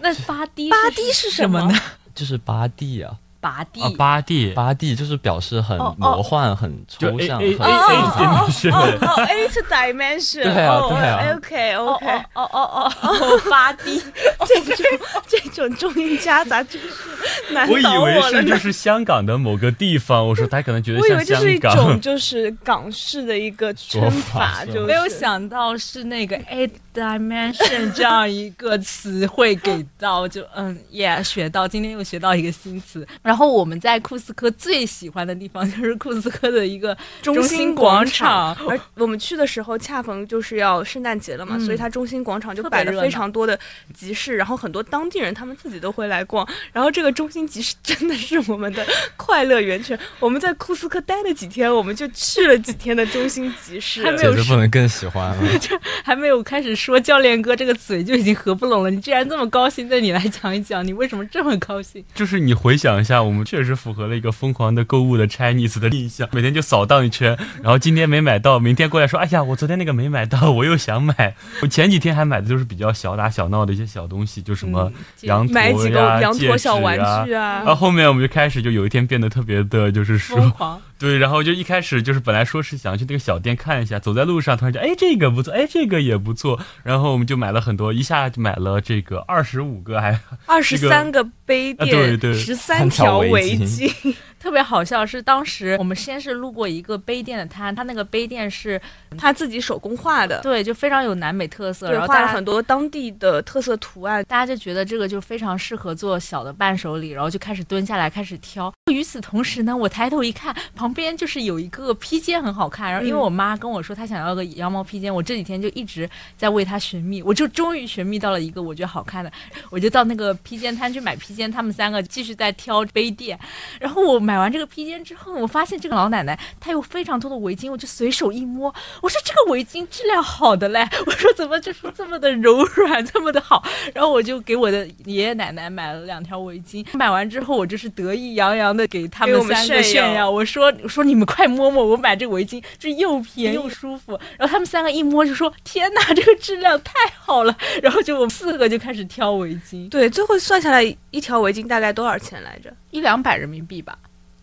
[0.00, 1.78] 那八 D 八 D 是什么呢？
[2.14, 10.42] 就是八 D 啊，八 D 啊，八 D 八 D 就是表示很魔幻、很抽象、很 A 哦 A 真是哦哦，eight dimension。
[10.42, 11.36] 对啊哦对啊。
[11.36, 14.02] OK 哦 OK，哦哦哦哦，八 D
[14.46, 14.84] 这种
[15.28, 18.42] 这种中英夹杂真是难我以倒为我了呢。
[18.42, 22.00] 是就是香港的某个地方，我说他可能觉得我以像香为这是一种港。
[22.00, 33.06] 就是港式的一个称说法就没有想到是那个 eight dimension 这样一个词汇给到，就嗯，yeah，学到，今天又学到一个新词。
[33.22, 43.58] 然后我们在库斯科最喜欢的地方就是库斯科的一个中心广场，而我们去的时候恰逢就是要圣诞节了嘛，嗯所以它中心广场就摆了非常多的
[43.94, 46.48] 集市，然后很多当地人他们自己都会来逛。
[46.72, 49.98] 然后这个中心集市真的是我们的快乐源泉。
[50.20, 54.02] 我们在库斯科待了几天，我们就去了几天的中心集市。
[54.02, 55.60] 还没有简直不能更喜欢了。
[56.04, 58.90] 还没有开始说教练哥这个嘴就已经合不拢了。
[58.90, 62.04] 你既然这么高兴，那你来讲一讲，你为什么这么高兴？
[62.14, 71.34] 就是你回想一下，我们确实符合了一个疯狂的购物的 Chinese 的印象，每天就扫荡一圈，然后今天没买到，明天过来说，哎呀，我昨天那个没买到，我又想买。
[71.62, 93.92] 我前几天还买的就是比较小打小闹的一些小东西，就什么羊驼买几个呀、羊驼小玩啊具啊然后后面我们就开始就有一天变得特别的，就是说，疯狂，对，然后就一开始就是本来说是想去那个小店看一下，走在路上突然就哎这个不错，哎这个也不错，然后我们就买了很多，一下就买了这个二十五个还二十三个杯垫对垫，对十三 条围巾，
[94.38, 98.80] 特别好笑是当时我们先是路过一个杯垫的摊，它那个杯垫是
[99.16, 104.24] 他自己手工画的，对，就非常有南美特色，然后画了很多当地的特色图案。
[104.24, 108.72] 大家就觉得这个就非常适合做小的伴手礼，然后就开始蹲下来开始挑。
[108.92, 119.32] 与此同时呢，我抬头一看，旁边就是有一个披肩很好看，然后因为嗯我妈跟我说她想要个羊毛披肩，我这几天就一直在为她寻觅，我就终于寻觅到了一个我觉得好看的，
[119.70, 123.38] 我就到那个披肩摊去买披肩，他们三个继续在挑杯垫。
[123.80, 133.64] 然后我买完这个披肩之后，我发现这个老奶奶她有非常多的围巾，我就随手一摸，我说这个围巾质量好的嘞， 我说怎么就是这么的柔软，这么的好。
[133.94, 144.12] 然后我就给我的爷爷奶奶买了两条围巾，买完之后我就是得意洋洋的给他们们三个炫耀炫耀，我说我说你们快摸摸，我买这个围巾这又便宜又舒服。
[144.36, 147.56] 然后他们三个一摸就说天哪， 这个质量太好了。
[147.82, 152.70] 然后就我们四个就开始挑围巾，对，最后算下来一条围巾大概多少钱来着？
[152.90, 153.96] 一两百人民币吧，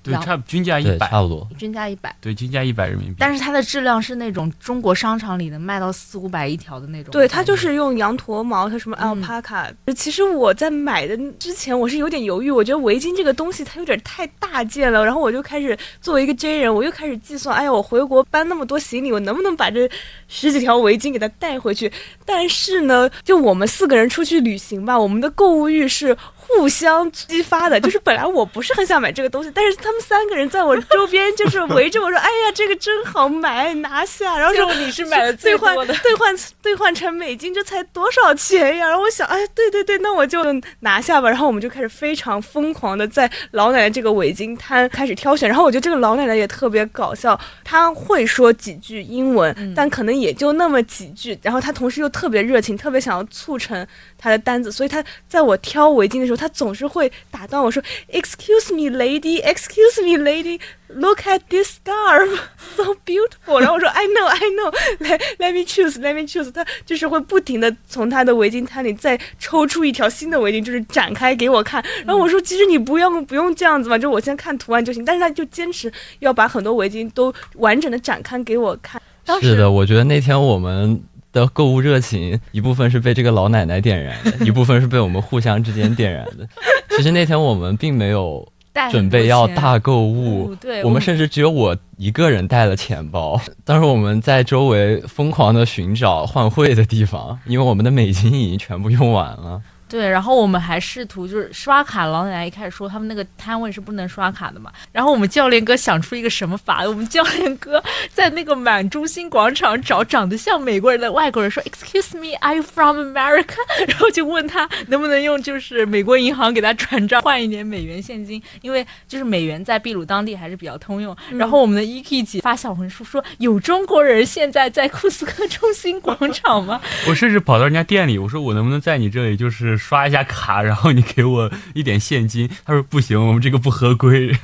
[0.06, 1.48] 对，差均价一，百，差不多。
[1.58, 2.16] 均价一百。
[2.22, 3.16] 对，均价一百人民币。
[3.18, 7.12] 但是它的质量是那种中国商场里能卖到四五百一条的那种。
[7.12, 9.68] 对，它就是用羊驼毛，它什么嗯 alpaca。
[9.96, 19.90] 其实我在买的之前，我是有点犹豫，我觉得围巾这个东西它有点太大件了，然后我就开始作为一个 J 人，我又开始计算，哎呀，我回国搬那么多行李，我能不能把这
[20.28, 21.92] 十几条围巾给它带回去？
[22.26, 26.16] 但是呢，就我们四个人出去旅行吧，我们的购物欲是。
[26.58, 35.76] 互相激发的，就是本来我不是很想买这个东西，但是他们三个人在我周边就是围着我说：“哎呀，这个真好买，拿下！”然后说你是买兑换。
[35.76, 38.88] 兑换兑换成美金，这才多少钱呀？
[38.88, 40.42] 然后我想，哎，对对对，那我就
[40.80, 41.30] 拿下吧。
[41.30, 45.50] 然后我们就开始非常疯狂的在老奶奶这个围巾摊开始挑选。
[45.50, 51.38] 然后我觉得这个老奶奶也特别搞笑，她会说几句英文，嗯但可能也就那么几句。
[51.42, 53.86] 然后她同时又特别热情，特别想要促成
[54.18, 57.82] 她的单子，所以她在我挑围巾的时候，她他总是会打断我说
[58.12, 59.42] ：“Excuse me, lady.
[59.42, 60.60] Excuse me, lady.
[60.90, 62.30] Look at this scarf,
[62.78, 64.72] so beautiful。”然后我说：“I know, I know.
[65.00, 71.84] Let let me choose, let me choose。”他就是会不停的从他的围巾摊里再抽出一条新的围巾，就是展开给我看。
[72.06, 79.02] 然后我说：“其实你不用不用这样子嘛，就我先看图案就行。”但是他就坚持要把很多围巾都完整的展开给我看。
[79.42, 81.02] 是的，我觉得那天我们
[81.36, 86.48] 的购物热情，一部分是被这个老奶奶点燃的，一部分是被我们互相之间点燃的。
[86.96, 88.48] 其实那天我们并没有
[88.90, 93.40] 准备要大购物，对，我们甚至只有我一个人带了钱包。
[93.66, 99.62] 当时我们在周围疯狂的寻找换汇的地方，因为我们的美金已经全部用完了。
[99.88, 113.56] 对，然后我们还试图就是刷卡，老奶奶一开始说他们那个摊位是不能刷卡的嘛，然后我们教练哥想出一个什么法，我们教练哥在那个满中心广场找长得像美国人的外国人说，Excuse me, are you from America？
[113.88, 121.16] 然后就问他能不能用就是美国银行给他转账换一点美元现金，因为就是美元在秘鲁当地还是比较通用。
[121.32, 126.82] 然后我们的 EK 姐发小红书说，有中国人现在在库斯科中心广场吗？
[127.08, 132.50] 我甚至跑到人家店里，我说我能不能在你这里就是刷一下卡，然后你给我一点现金？
[132.66, 134.38] 他说不行，我们这个不合规。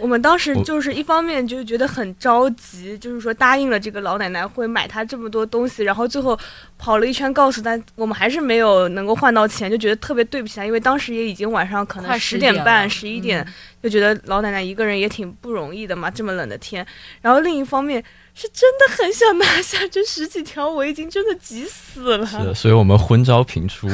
[0.00, 6.38] 我们当时就是一方面就是觉得很着急，就是说答应了这个老奶奶会买她这么多东西，然后最后
[6.78, 13.52] 跑了一圈告诉她我们还是没有能够换到钱，就觉得特别对不起她，因为当时也已经晚上可能十点半、十一点，嗯
[13.84, 16.86] 就觉得老奶奶一个人也挺不容易的嘛，这么冷的天。
[17.20, 18.02] 然后另一方面
[18.32, 22.24] 是真的很想拿下这十几条围巾，真的急死了。
[22.24, 23.86] 是，所以我们昏招频出。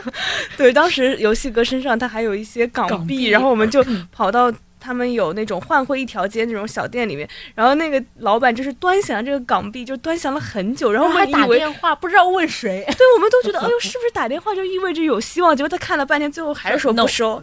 [0.58, 3.82] 对，当时游戏哥身上他还有一些港币，港币然后我们就
[4.12, 11.46] 跑到他们有那种换汇一条街那种小店里面，然后那个老板就是端详这个港币，就端详了很久，然后我还打。
[11.50, 12.82] 电话不知道问谁。
[12.86, 15.54] 对，我们都觉得，哎呦，是不是打电话就意味着有希望？
[15.54, 17.42] 结果他看了半天，最后还是说不收。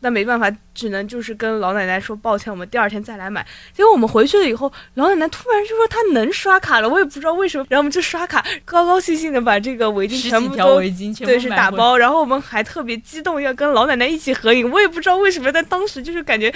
[0.00, 3.46] 那没办法，只能就是跟老奶奶说抱歉，我们第二天再来买。
[3.72, 7.66] 结果我们回去了以后，老奶奶突然就说她能刷卡了，我也不知道为什么。
[7.68, 14.70] 然后我们就刷卡，高高兴兴的把这个围巾全部都围巾全部对，是打包，然后我们还特别激动，要跟老奶奶一起合影。
[14.70, 16.52] 我也不知道为什么，但当时就是感觉，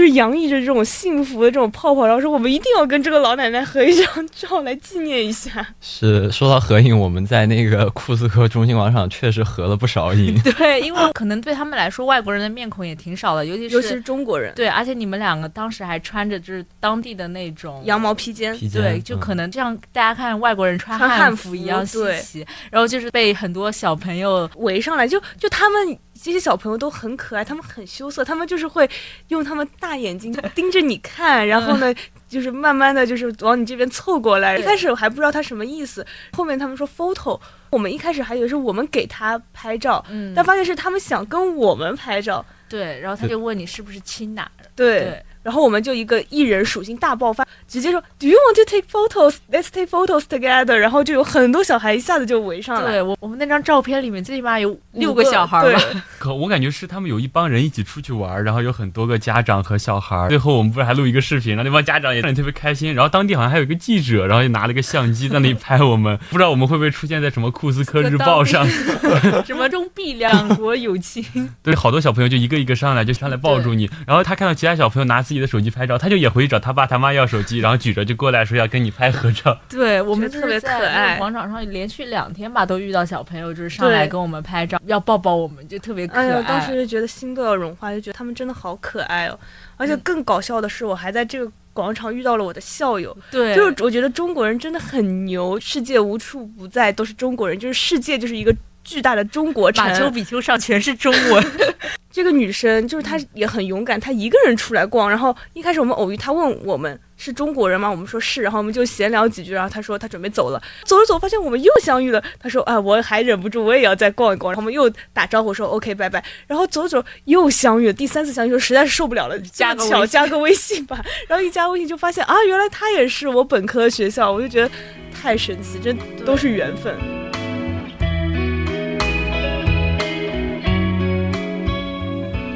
[0.00, 5.66] 就是洋溢着这种幸福的这种泡泡，然后说我们一定要跟这个老奶奶合一张照来纪念一下。
[5.82, 10.40] 是说到合影，我们在那个库斯科中心广场确实合了不少影。
[10.56, 28.88] 对，因为可能对他们来说，外国人的面孔也挺少的，尤其是尤其是中国人，对，而且你们两个当时还穿着就是当地的那种羊毛披肩，披肩对，就嗯可能这样大家看外国人穿汉穿汉服服一样稀对奇，然后就是被很多小朋友围上来，就就他们这些小朋友都很可爱，他们很羞涩，他们就是会
[29.28, 31.94] 用他们大眼睛盯着你看，然后呢，
[32.28, 34.56] 就是慢慢的就是往你这边凑过来。
[34.58, 37.40] 一开始我还不知道他什么意思，后面他们说 photo。
[37.70, 42.44] 我们一开始还以为是我们给他拍照，嗯，但发现是他们想跟我们拍照。
[42.68, 44.66] 对，然后他就问你是不是亲哪儿？
[44.74, 49.36] 对，对，然后我们就一个艺人属性大爆发，直接说 Do you want to take photos?
[49.50, 50.74] Let's take photos together。
[50.74, 55.80] 然后就有很多小孩一下子就围上来，对我我们那张照片里面最起码有六个小孩儿吧。
[55.92, 60.28] 对 可我感觉是他们有一帮人一起出去玩，然后有很多个家长和小孩儿。
[60.28, 62.94] 最后我们不是还录一个视频，然后那帮家长也特别开心。
[62.94, 66.18] 然后当地好像还有一个记者，然后就拿了个相机在那里拍我们。
[66.30, 68.68] 不知道我们会不会出现在什么库斯科日报上？
[69.46, 71.24] 什么中必两国友情？
[71.62, 73.90] 对，好多小朋友就一个一个上来，就上来抱住你。
[74.06, 79.56] 然后他看到其他小朋友拿自己的手机拍照，他就也回去找他爸他妈要手机，然后举着就过来说要跟你拍合照。
[79.70, 86.42] 对我们特别可爱广场上连续两天吧，都遇到小朋友，就是上来跟我们拍照，要抱抱我们，就特别可爱。
[86.42, 89.38] 当时就觉得心都要融化，就觉得他们真的好可爱哦。
[89.76, 98.52] 而且更搞笑的是，我还在这个广场遇到了我的校友，对，就是我觉得中国人真的很牛，世界无处不在都是中国人，就是世界就是一个
[98.84, 99.84] 巨大的中国城。
[99.84, 101.44] 马丘比丘上全是中文。
[102.10, 105.08] 这个女生就是她也很勇敢，她一个人出来逛。
[105.08, 107.88] 然后一开始我们偶遇，她问我们是中国人吗？
[107.88, 109.52] 我们说是，然后我们就闲聊几句。
[109.52, 112.20] 然后她说她准备走了，走着走发现我们又相遇了。
[112.40, 114.52] 她说啊，我还忍不住，我也要再逛一逛。
[114.52, 116.22] 然后我们又打招呼说 OK 拜拜。
[116.48, 121.00] 然后走着走又相遇了，第三次相遇实在是受不了了，加个微信这么巧加个微信吧。
[121.28, 124.68] 然后一加微信就发现啊，原来她也是我本科的学校，我就觉得
[125.14, 127.29] 太神奇，这都是缘分。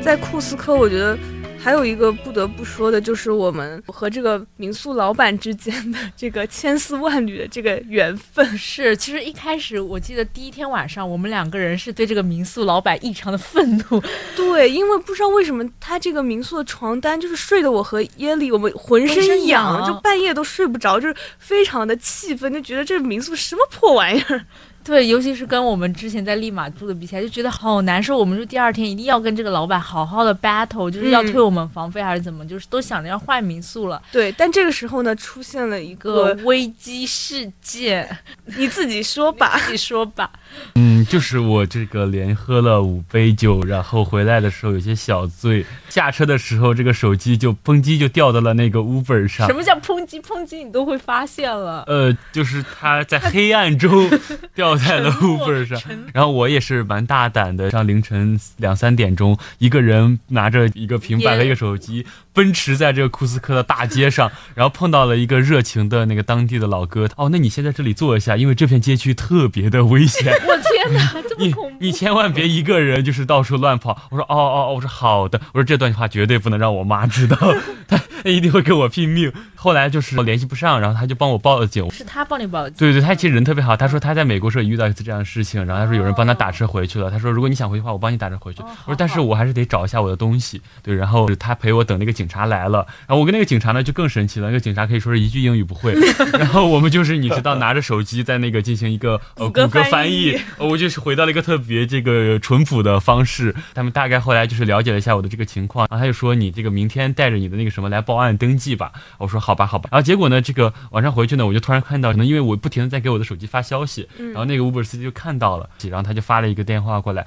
[0.04, 1.18] 在库斯科，我觉得
[1.58, 8.46] 还有一个不得不说的，就是我们和这个民宿老板之间的这个千丝万缕的这个缘分。
[8.58, 14.02] 是，其实一开始我记得第一天晚上，我们两个人是对这个民宿老板异常的愤怒。
[14.36, 24.44] 对，因为不知道为什么他这个民宿的床单就是睡得我和耶利我们浑浑身身痒，痒就半夜都睡不着，就是非常的气愤，就觉得这个民宿什么破玩意儿。
[24.84, 28.18] 对，尤其是跟我们之前在利马住的比起来，就觉得好难受。
[28.18, 34.00] 我们就第二天一定要跟这个老板好好的 battle，就是要嗯退我们房费还是怎么，就是都想着要换民宿了。
[34.12, 38.18] 对，但这个时候呢，出现了一个个，危机事件，
[38.56, 39.58] 你自己说吧。
[39.70, 40.30] 你说吧。
[40.74, 49.54] 嗯，就是我这个连喝了五杯酒，然后回来的时候有些小醉，下车的时候这个手机就砰叽就掉到了那个 Uber 上什。
[49.54, 50.20] 么叫抨击？
[50.20, 51.84] 抨击你都会发现了。
[51.86, 54.10] 呃，就是它在黑暗中
[54.54, 55.80] 掉在了 Uber 上，
[56.12, 62.04] 然后我也是蛮大胆的，像凌晨两三点钟，一个人拿着一个平板和一个手机，
[62.34, 67.08] 奔驰在这个库斯科的大街上，然后碰到了一个热情的那个当地的老哥。
[67.16, 70.34] 哦，那你先在这里坐一下，因为这片街区特别的危险。
[70.46, 71.76] 我天哪，这么恐怖！
[71.80, 73.96] 你千万别一个人就是到处乱跑。
[74.10, 77.36] 我说哦哦哦，我说好的，我说这段话绝对不能让我妈知道，
[77.86, 79.32] 她她一定会跟我拼命。
[79.54, 81.90] 后来就是联系不上，然后他就帮我报了警。
[81.90, 82.76] 是他帮你报警。
[82.76, 83.74] 对对，他其实人特别好。
[83.74, 87.10] 他说他在美国时候也遇到一次这样的事情，然后他说有人帮他打车回去了。
[87.10, 88.60] 他说如果你想回去的话，我帮你打车回去。
[88.60, 90.60] 哦我说但是我还是得找一下我的东西。
[90.82, 92.86] 对，然后他陪我等那个警察来了。
[93.06, 95.94] 然后我跟那个警察呢就更神奇了，那个警察可以说是一句英语不会。
[96.38, 103.54] 然后我们就是你知道拿着手机在那个进行一个呃谷歌翻译我就是回到了一个特别这个淳朴的方式。
[103.74, 108.92] 他们大概后来就是了解了一下我的这个情况，然后他就说你这个明天带着你的那个什么来报案登记吧。
[109.18, 109.88] 我说好吧好吧。
[109.92, 117.26] 然后结果呢，这个晚上回去呢，我就突然看到，可能因为我不停的在给我的手机发消息，然后那个 Uber 司机就看到了，然后他就发了一个电话过来，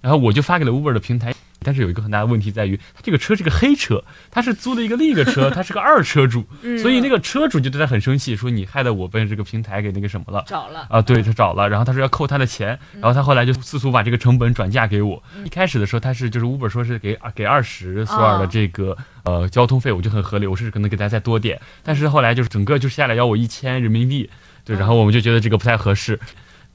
[0.00, 1.34] 然后我就发给了 Uber 的平台。
[1.62, 6.44] 但是有一个很大的问题在于，他这个车是个黑车，他是租了一个另一个车，他是个二车主，
[6.80, 10.44] 所以那个车主就对他很生气，说你害得我被这个平台给那个什么了。
[10.46, 10.86] 找了。
[10.90, 15.22] 啊，对他找了，然后他说要扣他的钱，然后他后来就试图把这个成本转嫁给我。
[15.44, 24.28] 一开始的时候他是就是 Uber 说是给给二十索尔的这个、呃交通费，我就很合理，我是可能给他再多点，但是后来就是整个就下来要我一千人民币，
[24.64, 26.18] 对，然后我们就觉得这个不太合适，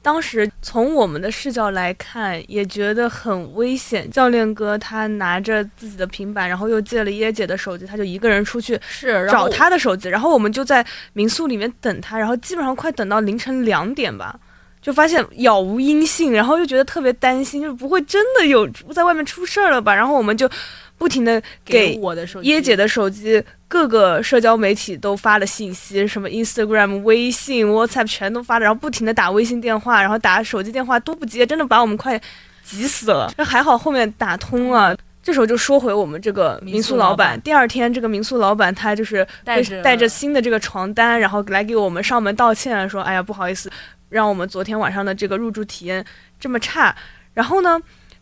[0.07, 4.09] 当时从我们的视角来看，也觉得很危险。
[4.09, 14.39] 教练哥他拿着自己的平板，然后又借了椰姐的手机，他就一个人出去是找他的手机，然后我们就在民宿里面等他，然后基本上快等到凌晨两点吧。
[14.79, 19.93] 就发现杳无音信，然后又觉得特别担心，就是不会真的有在外面出事儿了吧？
[19.93, 20.49] 然后我们就
[20.97, 32.19] 不停的给我的手机，椰姐的手机各个社交媒体都发了信息，什么 Instagram、微信、WhatsApp 全都发了，然后不停的打微信电话，然后打手机电话都不接，真的把我们快
[32.63, 33.31] 急死了。
[33.37, 34.97] 那还好后面打通了。
[35.21, 43.69] 这时候就说回我们这个民宿老板，第二天这个民宿老板他就是带着带着新的这个床单，然后来给我们上门道歉，说哎呀不好意思，
[44.07, 46.05] 让我们昨天晚上的这个入住体验
[46.39, 46.95] 这么差。
[47.33, 47.77] 然后呢，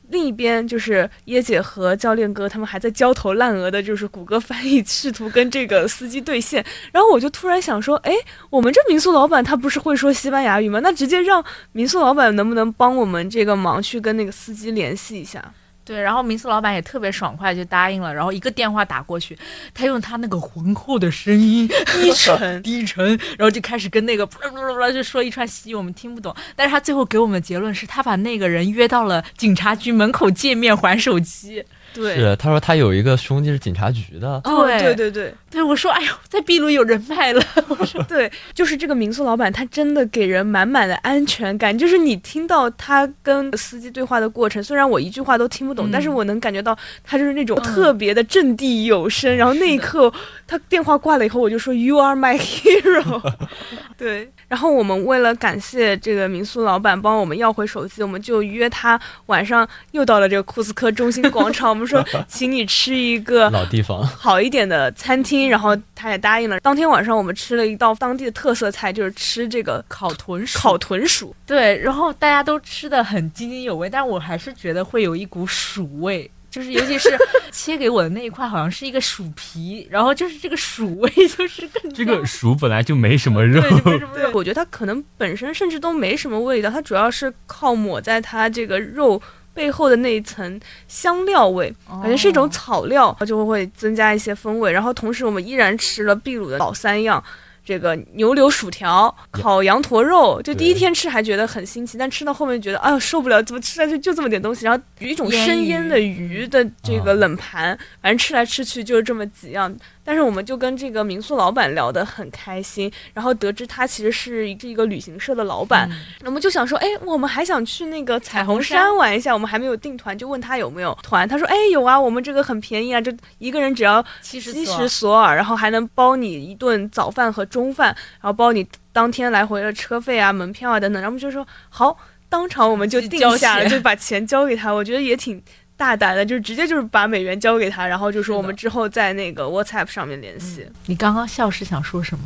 [0.10, 6.64] 另一边就是椰姐和教练哥他们还在焦头烂额的，就是谷歌翻译试图跟这个司机对线。
[6.92, 8.14] 然后我就突然想说，哎，
[8.50, 10.80] 我们这民宿老板他不是会说西班牙语吗？
[10.82, 15.54] 那直接让民宿老板能不能帮我们这个忙去跟那个司机联系一下？
[15.86, 19.38] 对，然后民宿老板也特别爽快就答应了，然后一个电话打过去，
[19.74, 23.08] 他用他那个浑厚的声音，低沉 低沉，
[23.38, 24.28] 然后就开始跟那个
[24.92, 26.36] 就说一串西语，我们听不懂。
[26.56, 31.64] 但是他最后给我们的结论是他把那个人约到了警察局门口见面还手机。
[31.96, 37.42] 对，是他说他有一个兄弟是警察局的，哦，对对对对对，我说哎呦，在秘鲁有人脉了。
[37.70, 41.76] 我说对，就是这个民宿老板，他真的给人满满的安全感。
[41.76, 49.36] 就是你听到他跟司机对话的过程，虽然我一句话都听不懂，嗯但是我能感觉到他就是那种嗯特别的掷地有声。
[49.36, 50.12] 然后那一刻，
[50.46, 53.34] 他电话挂了以后，我就说 “You are my hero”。
[53.98, 64.06] 对，然后我们为了感谢这个民宿老板帮我们要回手机，我们就约他晚上又到了这个库斯科中心广场，我们说 请你吃一个老地方。
[64.06, 66.60] 好一点的餐厅，然后他也答应了。
[66.60, 71.36] 当天晚上我们吃了一道当地的特色菜，就是吃这个烤豚鼠烤豚鼠。
[71.46, 76.30] 对，然后大家都吃的很津津有味，但我还是觉得会有一股鼠味。
[76.52, 77.10] 就是，尤其是
[77.52, 89.22] 切给我的那一块，好像是一个鼠皮，然后就是这个鼠味， 就是更这个鼠本来就没什么肉，对就没什么肉我觉得它可能本身甚至都没什么味道，它主要是靠抹在它这个肉
[89.56, 94.72] 背后的那一层香料味，哦感觉是一种草料，就会增加一些风味。
[94.72, 97.24] 然后同时我们依然吃了秘鲁的老三样。
[97.68, 104.66] 这个牛柳薯条、烤羊驼肉，就第一天吃还觉得很新奇，但吃到后面觉得哎呦受不了，怎么吃下去就这么点东西？
[104.66, 109.76] 然后有一种腌生腌的鱼鱼的这个啊冷盘，反正吃来吃去就是这么几样。
[110.06, 124.54] 但是我们就跟这个民宿老板聊得很开心，然后得知他其实是一是一个旅行社的老板，嗯我们就想说，哎，我们还想去那个彩虹山山玩一下，我们还没有订团，就问他有没有团，他说，哎，有啊，我们这个很便宜啊，就一个人只要七十
[124.88, 127.88] 索尔，然后还能包你一顿早饭和中饭，
[128.22, 131.02] 然后包你当天来回的车费啊、门票啊等等。
[131.02, 131.98] 然后我们就说好，
[132.30, 134.72] 当场我们就定交下了，就把钱交给他。
[134.72, 135.42] 我觉得也挺
[135.78, 140.66] 大胆的，就是直接就是把美元交给他，然后就说我们之后在那个 WhatsApp 上面联系。
[140.86, 142.24] 你刚刚笑是想说什么？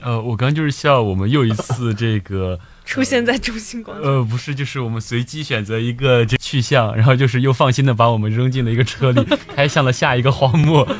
[0.00, 9.24] 呃，我刚就是笑我们又一次这个， 出现在中心广场，呃，不是，就是我们随机选择一个这去向，然后就是又放心的把我们扔进了一个车里，
[9.54, 10.84] 开向了下一个荒漠。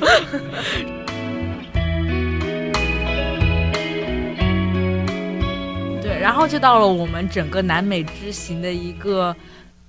[6.01, 9.35] 对，然后就到了我们整个南美之行的一个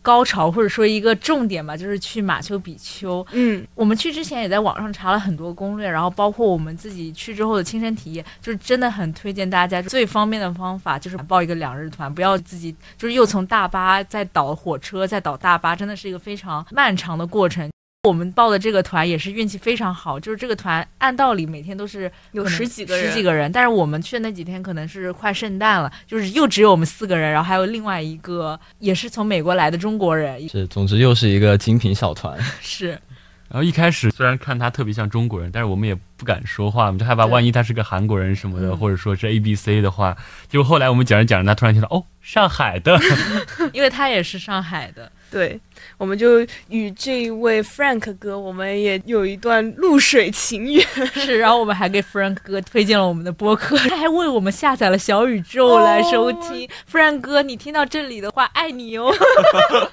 [0.04, 3.26] 高潮，或者说一个重点吧，就是去马丘比丘。
[3.32, 9.82] 嗯，我们去之前也在网上查了很多攻略，然后包括我们自己去之后的亲身体验，就是真的很推荐大家。
[9.82, 17.72] 最方便的方法就是报一个两日团，不要自己就是又从大巴再倒火车再倒大巴，真的是一个非常漫长的过程。
[18.06, 32.38] 我们报的这个团也是运气非常好，就是这个团按道理每天都是有十几个人，十几个人，但是我们去的那几天可能是快圣诞了，就是又只有我们四个人，然后还有另外一个也是从美国来的中国人，是，总之又是一个精品小团。
[32.60, 33.00] 是。
[33.48, 38.78] 然后一开始虽然看他特别像中国人，但是我们也不敢说话，我们就害怕万一他是个韩国人什么的，嗯。
[38.78, 40.18] 或者说是 A B C 的话。
[40.50, 43.00] 结果后来我们讲着讲着，他突然听到哦，上海的，
[43.72, 45.60] 因为他也是上海的，对，
[45.98, 50.86] 我们就与这位 Frank 哥，我们也有一段露水情缘。
[51.12, 56.70] 是，然后我们还给 Frank 哥推荐了我们的播客，他还为我们下载了小宇宙来收听。
[56.92, 59.12] Frank 哥，你听到这里的话，爱你哦。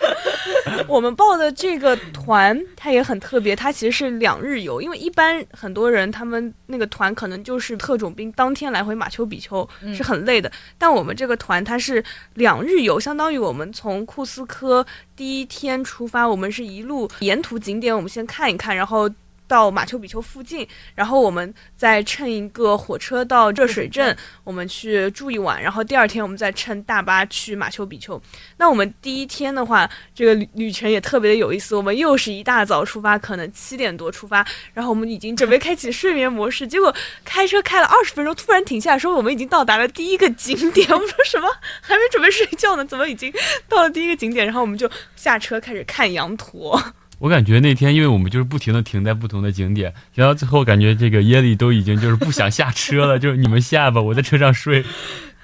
[0.86, 4.82] 我们报的这个团，它也很特别，它其实是两日游。
[4.82, 10.52] 因为一般很多人他们那个团可能就是特种兵，当天来回马丘比丘嗯是很累的。
[10.76, 14.84] 但我们这个团它是两日游，相当于我们从库斯科
[15.20, 19.06] 第一天出发，我们是一路沿途景点我们先看一看，然后。
[19.50, 28.20] 到马丘比丘附近，然后我们再乘一个火车到热水镇，我们去住一晚，然后第二天我们再乘大巴去马丘比丘。
[28.58, 31.74] 那我们第一天的话，这个旅旅程也特别的有意思。
[31.74, 36.94] 我们又是一大早出发，可能七点多出发，然后我们已经准备开启睡眠模式，结果
[37.24, 40.88] 开车开了二十分钟，突然停下来说我们已经到达了第一个景点。
[40.94, 41.48] 我们说什么？
[41.80, 43.32] 还没准备睡觉呢，怎么已经
[43.68, 44.46] 到了第一个景点？
[44.46, 46.80] 然后我们就下车开始看羊驼。
[47.20, 54.82] 我感觉那天因为我们就是不停的停在不同的景点，停到最后感觉这个耶利都已经就是不想下车了， 就是你们下吧，我在车上睡。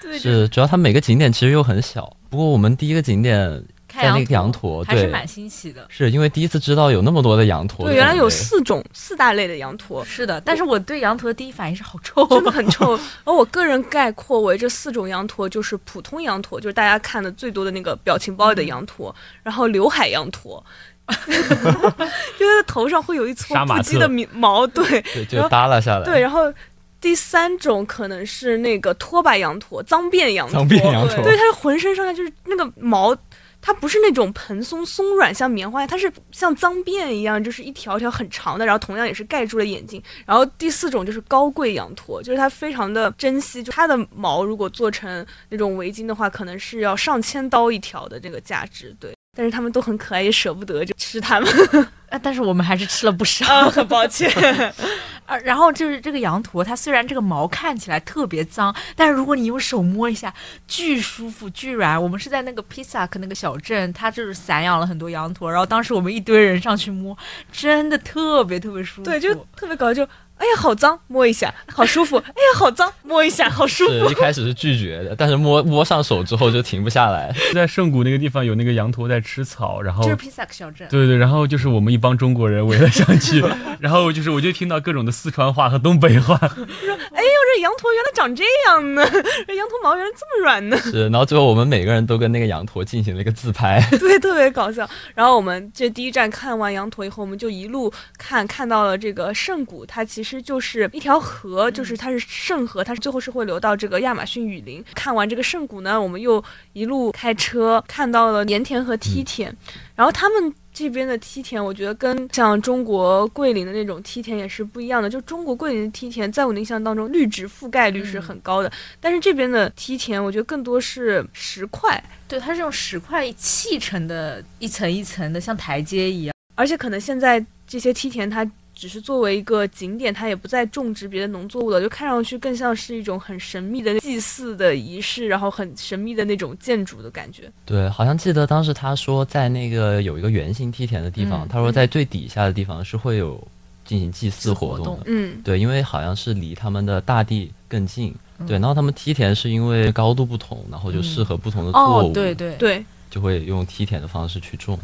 [0.00, 2.16] 对，是，主要它每个景点其实又很小。
[2.30, 5.86] 不过我们第一个景点看在那个羊驼，对，还是蛮新奇的。
[5.90, 12.98] 是因为第一次知道有那么多的羊驼对，原来有四种四大类的羊驼，是的，但是我对羊驼的第一反应是好臭，真的很臭。
[13.24, 20.64] 而我个人概括为这四种羊驼就是普通羊驼，就是大家看的最多的那个表情包里的羊驼，然后刘海羊驼。
[22.38, 26.52] 就是头上会有一撮不羁的毛，对对， 就耷拉下来，对，然后
[27.00, 33.16] 第三种可能是那个拖把羊驼、脏辫羊驼，脏辫羊驼对，它是浑身上下就是那个毛，
[33.60, 40.02] 它不是那种蓬松松软像棉花它是像脏辫一样，就是一条条很长的，然后同样也是盖住了眼睛。
[40.24, 49.15] 然后第四种就是高贵羊驼，就是它非常的珍惜，就它的毛如果做成那种围巾的话，可能是要上千刀一条的这个价值，对。
[49.36, 51.48] 但是他们都很可爱，也舍不得就吃它们。
[52.08, 53.44] 啊但是我们还是吃了不少。
[53.52, 54.30] 啊，很抱歉。
[55.26, 60.32] 啊，然后就是这个羊驼，它虽然这个毛看起来特别脏，但是如果你用手摸一下，
[60.68, 62.00] 巨舒服、巨软。
[62.00, 67.16] 我们是在那个披萨克那个小镇，它就是散养了很多羊驼，然后当时我们一堆人上去摸，
[67.50, 69.02] 真的特别特别舒服。
[69.02, 73.92] 对，就特别搞笑，就哎呀好脏，摸一下，好舒服；哎呀好脏，摸一下， 好舒服。
[73.92, 77.34] 是一开始是拒绝的，但是摸摸上手之后就停不下来。
[77.54, 80.86] 在圣谷那个地方有那个羊驼在吃草，然后就是披萨克小镇。
[80.90, 83.42] 对对，然后就是我们一帮中国人围了上去，
[83.80, 89.06] 然后就是我就听到各种的四川话和东北话，说哎呦，这羊驼原来长这样呢，
[89.46, 90.76] 这羊驼毛原来这么软呢。
[90.78, 93.82] 是，然后最后我们每个人都跟那个羊驼进行了一个自拍。
[93.98, 94.88] 对，特别搞笑。
[95.14, 104.84] 然后我们这第一站看完羊驼以后，我们就一路看看到了这个圣谷，它其实就是一条河，就是它是圣河，它是最后是会流到这个亚马逊雨林。
[104.94, 109.54] 看完这个圣谷呢，我们又一路开车看到了盐田和梯田，
[109.94, 110.54] 然后他们。
[110.76, 115.08] 这边的梯田，我觉得跟像中国桂林的那种梯田也是不一样的。
[115.08, 118.70] 就中国桂林的梯田，在我的印象当中，绿植覆盖率是很高的，
[119.00, 121.98] 但是这边的梯田，我觉得更多是石块，
[122.28, 126.34] 对，它是用石块砌成的，一层一层的，像台阶一样。
[126.54, 128.46] 而且可能现在这些梯田它
[128.76, 137.50] 只是作为一个景点，它也不再种植别的农作物了，就看上去更像是一种很神秘的祭祀的仪式，然后很神秘的那种建筑的感觉。
[137.64, 143.42] 对，好像记得当时他说在那个有一个圆形梯田的地方，嗯他说在最底下的地方是会有
[143.86, 145.00] 进行祭祀活活动动。
[145.06, 148.14] 嗯，对，因为好像是离他们的大地更近。
[148.38, 152.84] 嗯对，然后他们梯田是因为高度不同，然后就适合不同的作物，哦，对对，对。
[153.08, 154.78] 就会用梯田的方式去种。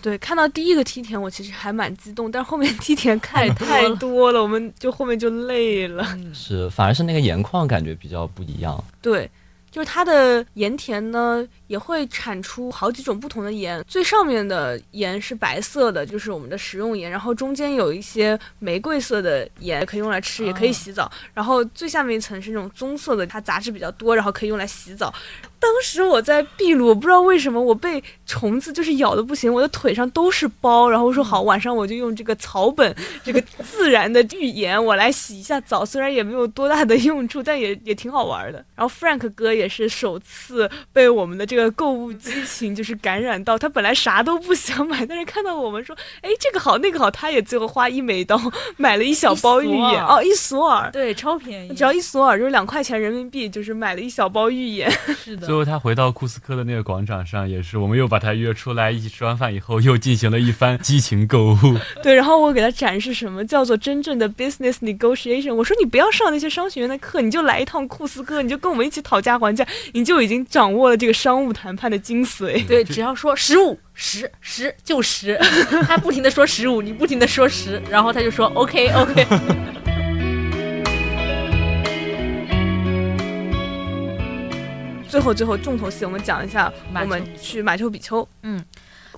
[0.00, 6.06] 对，看到第一个梯田，我其实还蛮激动，但是后面梯田看太多太了多了，我们就后面就累了。
[6.14, 8.82] 嗯是，反而是那个盐矿感觉比较不一样。
[9.02, 9.28] 对，
[9.70, 13.84] 就是它的盐田呢，也会产出好几种不同的盐。
[13.88, 21.10] 最上面的盐是白色的，就是我们的食用盐，然后中间有一些玫瑰色的盐，可以用来吃，也可以哦洗澡。
[21.34, 25.12] 然后最下面一层是那种棕色的，它杂质比较多，然后可以用来洗澡。
[25.60, 30.88] 当时我在秘鲁，我不知道为什么我被虫子就是咬的不行，我的腿上都是包。
[30.88, 32.94] 然后我说好，晚上我就用这个草本
[33.24, 35.84] 这个自然的浴盐，我来洗一下澡。
[35.84, 38.64] 虽然也没有多大的用处，但也 也挺好玩的。
[38.76, 48.40] 然后 Frank 哥也是首次被我们的这个购物激情就是感染到，他本来啥都不想买，但是看到我们说，哎，这个好那个好，他也最后花一美刀
[48.76, 50.90] 买了一小包浴盐哦，一索尔。
[50.92, 54.88] 对，超便宜，只要一索尔就是两块钱人民币，就是买了一小包浴盐。
[55.24, 55.58] 是的最。
[55.58, 61.76] 后他回到库斯科的那个广场上，也是我们又把他约出来，一起吃完饭以后，又进行了一番激情购物。
[62.00, 65.52] 对，然后我给他展示什么叫做真正的 business negotiation。
[65.52, 72.64] 我说你不要上那些商学院的课，你就来一趟库斯科，你就跟我们一起讨价还价，你就已经掌握了这个商务谈判的精髓。
[72.66, 75.36] 对，只要说十五、十、十就十，
[75.88, 79.26] 他不停的说十五，你不停的说十，然后他就说 OK OK。
[85.08, 88.26] 最后最后重头戏，我们讲一下我们去马丘比丘。
[88.42, 88.62] 嗯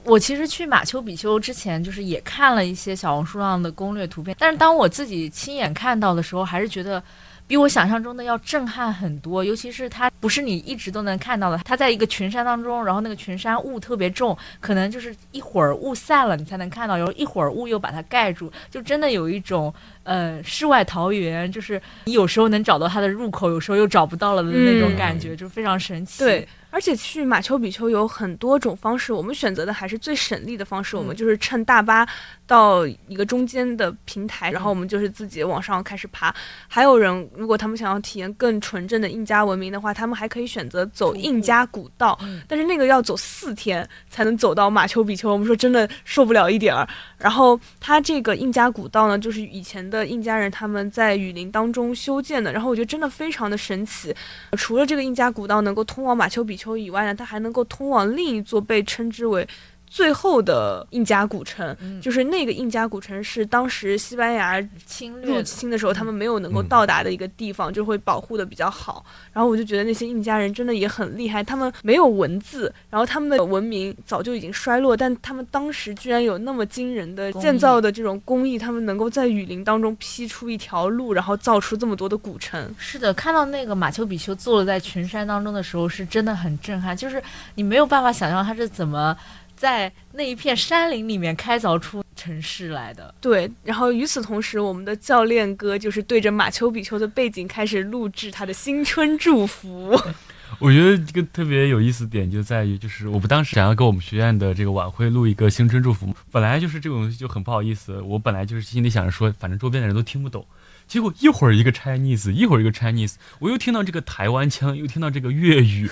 [0.02, 7.02] 我其实去马丘比丘之前，就是也看了一些小红书上的攻略图片，但是当我自己亲眼看到的时候，还是觉得
[7.50, 9.44] 比我想象中的要震撼很多。
[9.44, 19.74] 尤其是它不是你一直都能看到的，它在一个群山当中，然后那个群山雾特别重，可能就是一会儿雾散了你才能看到，然后一会儿雾又把它盖住，就真的有一种
[20.04, 26.22] 呃世外桃源，就是你有时候能找到它的入口，有时候又找不到了的那种嗯感觉，就非常神奇。
[26.22, 30.96] 对，而且去马丘比丘有很多种方式，我们选择的还是最省力的方式。
[30.96, 32.06] 我们嗯就是乘大巴
[32.46, 36.34] 到一个中间的平台，然后我们就是自己往上开始爬。
[36.68, 45.32] 还有人如果他们想要体验更纯正的印加文明的话，他们还可以选择走印加古道，嗯但是那个要走四天才能走到马丘比丘。
[45.32, 46.88] 我们说真的受不了一点儿。
[47.18, 54.14] 然后它这个印加古道呢，就是以前的印加人他们在雨林当中修建的，然后我觉得真的非常的神奇。
[54.56, 56.59] 除了这个印加古道能够通往马丘比丘。
[56.60, 59.48] 球以外呢，它还能够通往另一座被称之为
[59.90, 69.04] 最后的印加古城，嗯就是那个印加古城是当时西班牙侵略侵的时候，他们没有能够嗯到达的一个地方，就会保护的比较好。
[69.32, 82.72] 然后我就觉得那些印加人真的也很厉害，他们没有文字，然后他们的文明早就已经衰落，但他们当时居然有那么惊人的建造的这种工艺，他们能够在雨林当中劈出一条路，然后造出这么多的古城。
[82.78, 86.96] 是的，看到那个马丘比丘坐落在群山当中的时候，是真的很震撼。
[86.96, 87.20] 就是
[87.56, 89.16] 你没有办法想象它是怎么
[89.60, 93.14] 在那一片山林里面开凿出城市来的。
[93.20, 99.94] 对，然后与此同时，我们的教练哥就是对着马丘比丘的背景开始录制他的新春祝福。
[100.58, 110.44] 我觉得这个特别有意思点就在于，就是我们当时想要给我们学院的这个晚会录一个新春祝福，本来就是这种东西就很不好意思，我本来就是心里想着说，反正周边的人都听不懂。
[110.90, 115.88] 结果一会儿一个 Chinese，一会儿一个 Chinese，我又听到这个台湾腔，又听到这个粤语，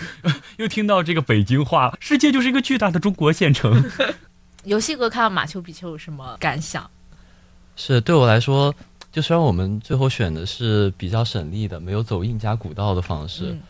[0.56, 3.80] 又听到这个北京话，世界就是一个巨大的中国县城。
[4.64, 6.90] 游戏哥看到马丘比丘有什么感想？
[7.76, 8.74] 是对我来说，
[9.12, 13.60] 就虽然我们最后选的是比较省力的，没有走印加古道的方式，嗯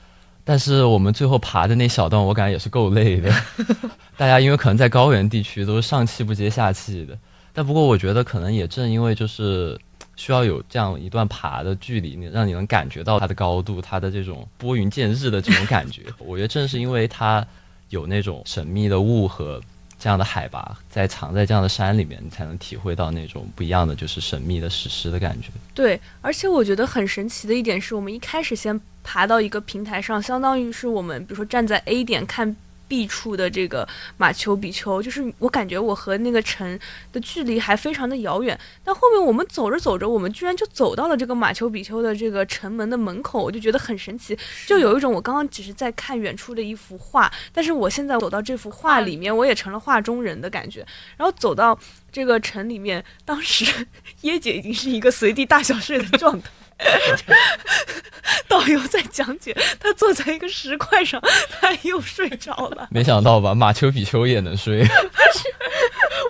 [0.44, 3.30] 但是我们最后爬的那小段，我感觉也是够累的。
[4.16, 7.18] 大家因为可能在高原地区都是上气不接下气的，
[7.52, 9.78] 但不过我觉得可能也正因为就是
[10.18, 16.02] 需要有这样一段爬的距离，你让你能感觉到它的高度，它的这种拨云见日的这种感觉。
[16.18, 17.46] 我觉得正是因为它
[17.90, 19.60] 有那种神秘的雾和
[19.96, 25.50] 这样的海拔，在藏在这样的山里面，你才能体会到那种不一样的就是神秘的史诗的感觉。
[25.72, 32.56] 对，而且我觉得很神奇的一点是，我们一开始先爬到一个平台上，相当于是我们比如说站在 A 点看
[32.88, 33.86] B 处的这个
[34.16, 36.78] 马丘比丘，就是我感觉我和那个城
[37.12, 38.58] 的距离还非常的遥远。
[38.82, 44.36] 但后面我们走着走着，我们居然就走到了这个马丘比丘的这个城门的门口，我就觉得很神奇，
[44.66, 50.84] 就有一种我刚刚只是在看远处的一幅画，但是我现在走到这幅画里面，我也成了画中人的感觉。
[51.16, 51.78] 然后走到
[52.10, 53.64] 这个城里面，当时
[54.22, 56.48] 椰姐已经是一个随地大小睡的状态。
[58.48, 61.20] 导游在讲解，他坐在一个石块上，
[61.60, 62.88] 他又睡着了。
[62.90, 64.86] 没想到吧，马丘比丘也能睡。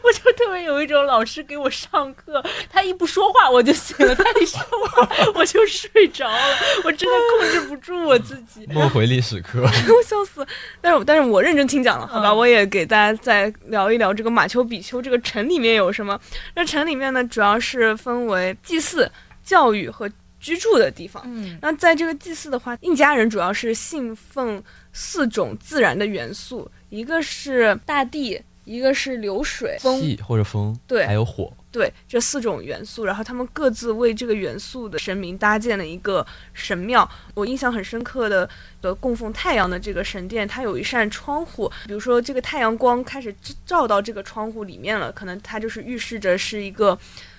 [0.05, 8.67] 我就特别有一种老师给我上课，他一不说话我就醒了，他一说话我就睡着了，我真的控制不住我自己。
[8.69, 10.47] 梦回历史课， 我笑死！
[10.81, 12.31] 但是，但是我认真听讲了，好吧？
[12.31, 16.19] 嗯我也给大家再聊一聊这个马丘比丘这个城里面有什么。
[16.55, 19.11] 那城里面呢，主要是分为祭祀、
[19.43, 20.09] 教育和
[20.41, 21.23] 居住的地方。
[21.27, 24.63] 嗯那在这个祭祀的话，印加人主要是信奉
[24.93, 31.53] 四种自然的元素，一个是大地，一个是流水、风，气或者风，对还有火。
[31.71, 37.09] 对这四种元素，然后他们各自为这个元素的神明搭建了一个神庙。
[37.35, 38.49] 我印象很深刻的，
[38.81, 43.33] 呃，供奉太阳的这个神殿，它有一扇窗户，比如说这个太阳光开始
[43.67, 46.99] 照到这个窗户里面了，可能它就是预示着是一个。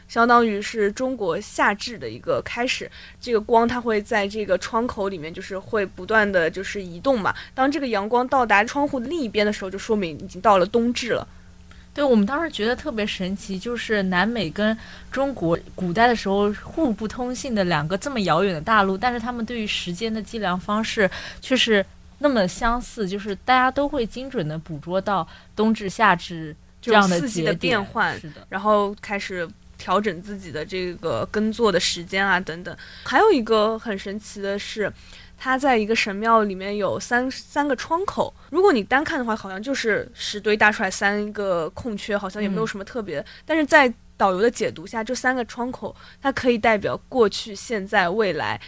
[0.09, 2.91] 相当于是中国夏至的一个开始，
[3.21, 7.33] 这个光它会在这个窗口里面，就是会不断的就是移动嘛。
[7.53, 11.25] 当这个阳光到达窗户的另一边的时候，就说明已经到了冬至了。
[11.91, 14.77] 对我们当时觉得特别神奇，就是南美跟
[15.11, 21.09] 中国古代的时候互不通信的两个这么遥远的大陆，但是他们对于时间的计量方式
[21.41, 21.85] 却是
[22.19, 29.49] 那么相似，就是大家都会精准的捕捉到冬至、夏至这样的四季的节变换是的，然后开始
[29.79, 32.77] 调整自己的这个耕作的时间啊等等。
[33.03, 34.91] 还有一个很神奇的是，
[35.35, 38.31] 它在一个神庙里面有三三个窗口。
[38.51, 43.25] 如果你单看的话，好像就是石堆搭出来三个空缺，好像也没有嗯什么特别。
[43.45, 48.59] 但是在导游的解读下，这三个窗口它可以代表过去、现在、未来，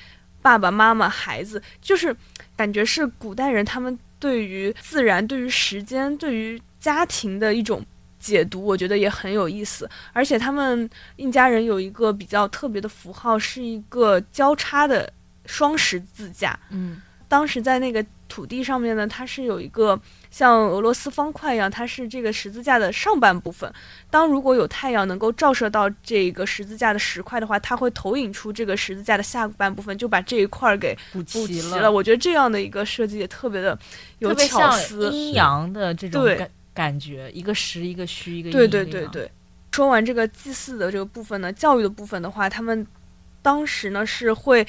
[0.42, 2.16] 爸爸妈妈、孩子，就是
[2.56, 7.86] 感觉是古代人他们对于自然、对于时间、对于家庭的一种
[8.22, 9.90] 解读，我觉得也很有意思。
[10.14, 15.12] 而且他们印加人有一个比较特别的符号，是一个交叉的
[15.46, 16.58] 双十字架。
[16.70, 20.00] 嗯，当时在那个土地上面呢，它是有一个
[20.30, 23.70] 像俄罗斯方块一样，它是这个十字架的上半部分。
[24.10, 31.92] 当如果有太阳能够照射到这个十字架的石块的话，它会投影出这个十字架的下半部分，就把这一块儿给补补齐齐了。
[31.92, 33.78] 我觉得这样的一个设计也特别的
[34.20, 35.10] 有巧思。
[35.10, 39.30] 阴阳的这种感感觉，一个实一个虚，一个对对对对。
[39.72, 42.86] 说完这个祭祀的这个部分呢，教育的部分的话，他们
[43.42, 44.66] 当时呢是会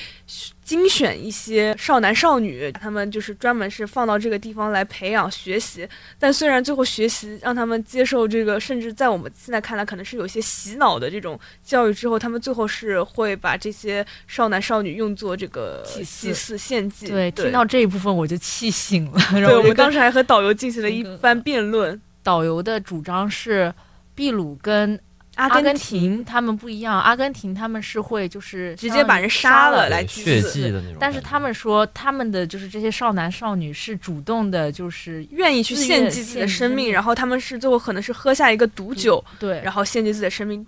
[0.64, 5.86] 精选一些少男少女，他们就是专门是放到这个地方来培养学习。
[6.18, 17.08] 但虽然最后学习让他们接受这个，甚至在我们现在看来可能是有些洗脑的这种教育之后，他们最后是会把这些少男少女用作这个 祭祀献祭。
[17.08, 19.18] 对，对听到这一部分我就气醒了。
[19.32, 22.00] 然对，我们当时还和导游进行了一番辩论。
[22.22, 23.74] 导游的主张是，
[24.14, 24.98] 秘鲁跟
[25.36, 30.96] 阿阿根廷他们不一样，阿根廷他们是会就是直接把人杀了来祭祀的那种。
[31.00, 39.60] 但是他们说，他们的就是这些少男少女是主动的，就是愿意去献祭自己的生命，然后他们是最后可能是喝下一个毒酒，对。
[39.62, 40.66] 然后献祭自己的生命。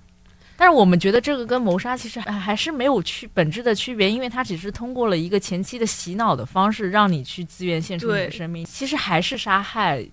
[0.57, 10.07] 但是我们觉得这个跟谋杀其实还还是没有区本质的区别，因为它只是通过了一个前期的洗脑的方式，让你去自愿献出你的生命，其实还是杀害。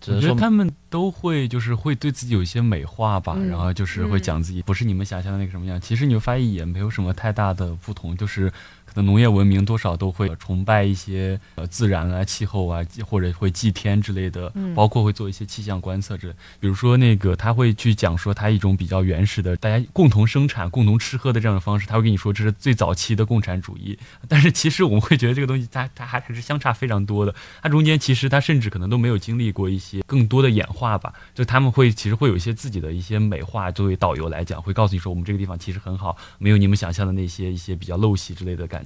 [0.00, 5.80] 只能说我觉得他们都会就是会对自己有一些美化吧，嗯然后就是会讲自己不是你们想象的那个什么样。
[5.80, 8.52] 其实你会发现也没有什么太大的不同，就是
[8.96, 16.32] 可能农业文明多少都会崇拜一些呃自然啊、气候啊，或者会祭天之类的，嗯包括会做一些气象观测之类。
[16.58, 23.98] 比如说那个他会去讲说他一种比较原始的大家共同生产、共同吃喝的这样的方式，他会跟你说这是最早期的共产主义。
[24.28, 27.34] 但是其实我们会觉得这个东西它它还还是相差非常多的。
[27.60, 33.70] 它中间其实它甚至可能都没有经历过一些更多的演化吧，就他们会其实会有一些自己的一些美化。
[33.70, 38.85] 作为导游来讲，会告诉你说我们这个地方其实很好，没有你们想象的那些一些比较陋习之类的感觉。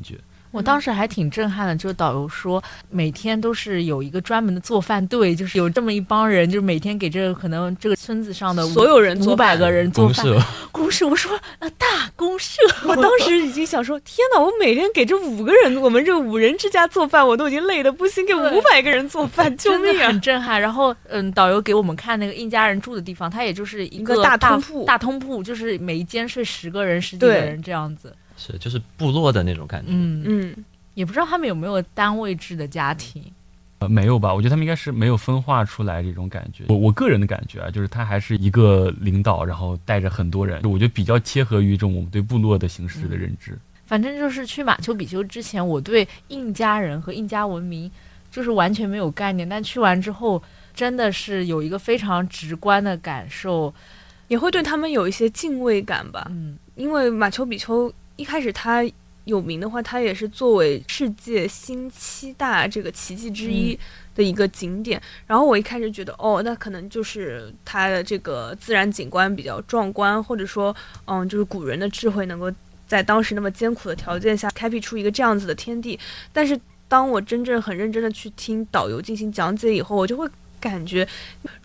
[0.52, 10.26] 我当时还挺震撼的，就是导游说每天都是有一个专门的做饭队，就是有这么一帮人，就是每天给这个可能这个村子上的所有人五百个人做饭。
[10.26, 10.42] 公社，
[10.72, 11.86] 公社，我说啊大
[12.16, 14.40] 公社， 我当时已经想说，天哪！
[14.40, 20.08] 我每天给这五个人，我们这五人之家做饭，我都已经累得不行，给五百个人做饭， 救命啊！
[20.08, 20.60] 很震撼。
[20.60, 28.12] 然后，嗯，导游给我们看那个印加人住的地方，它也就是一一个大大通铺大通铺，就是每一间睡十个人、十几个人这样子。
[28.40, 29.88] 是就是部落的那种感觉。
[29.90, 30.64] 嗯，嗯，
[30.94, 33.22] 也不知道他们有没有单位制的家庭。
[33.80, 34.34] 呃，没有吧？
[34.34, 36.64] 我觉得他们应该是没有分化出来这种感觉。
[36.68, 43.58] 我我个人的感觉啊，就是他还是一个领导，然后带着很多人，我觉得比较切合于这种我们对部落的形式的认知。
[43.86, 47.90] 反正就是去马丘比丘之前，我对印加人和印加文明
[48.30, 50.42] 就是完全没有概念，但去完之后，
[50.74, 53.72] 真的是有一个非常直观的感受。
[54.28, 56.24] 也会对他们有一些敬畏感吧。
[56.30, 58.84] 嗯，因为马丘比丘一开始它
[59.24, 63.78] 有名的话，它也是作为世界新七大这个奇迹之一
[64.14, 65.00] 的一个景点。
[65.26, 70.74] 然后我一开始觉得，哦，那可能就是它的这个自然景观比较壮观，或者说，
[71.06, 72.52] 嗯，就是古人的智慧能够
[72.86, 75.98] 在当时那么艰苦的条件下开辟出一个这样子的天地。
[76.32, 76.58] 但是
[76.88, 80.28] 当我真正很认真的去听导游进行讲解以后，我就会
[80.60, 81.08] 感觉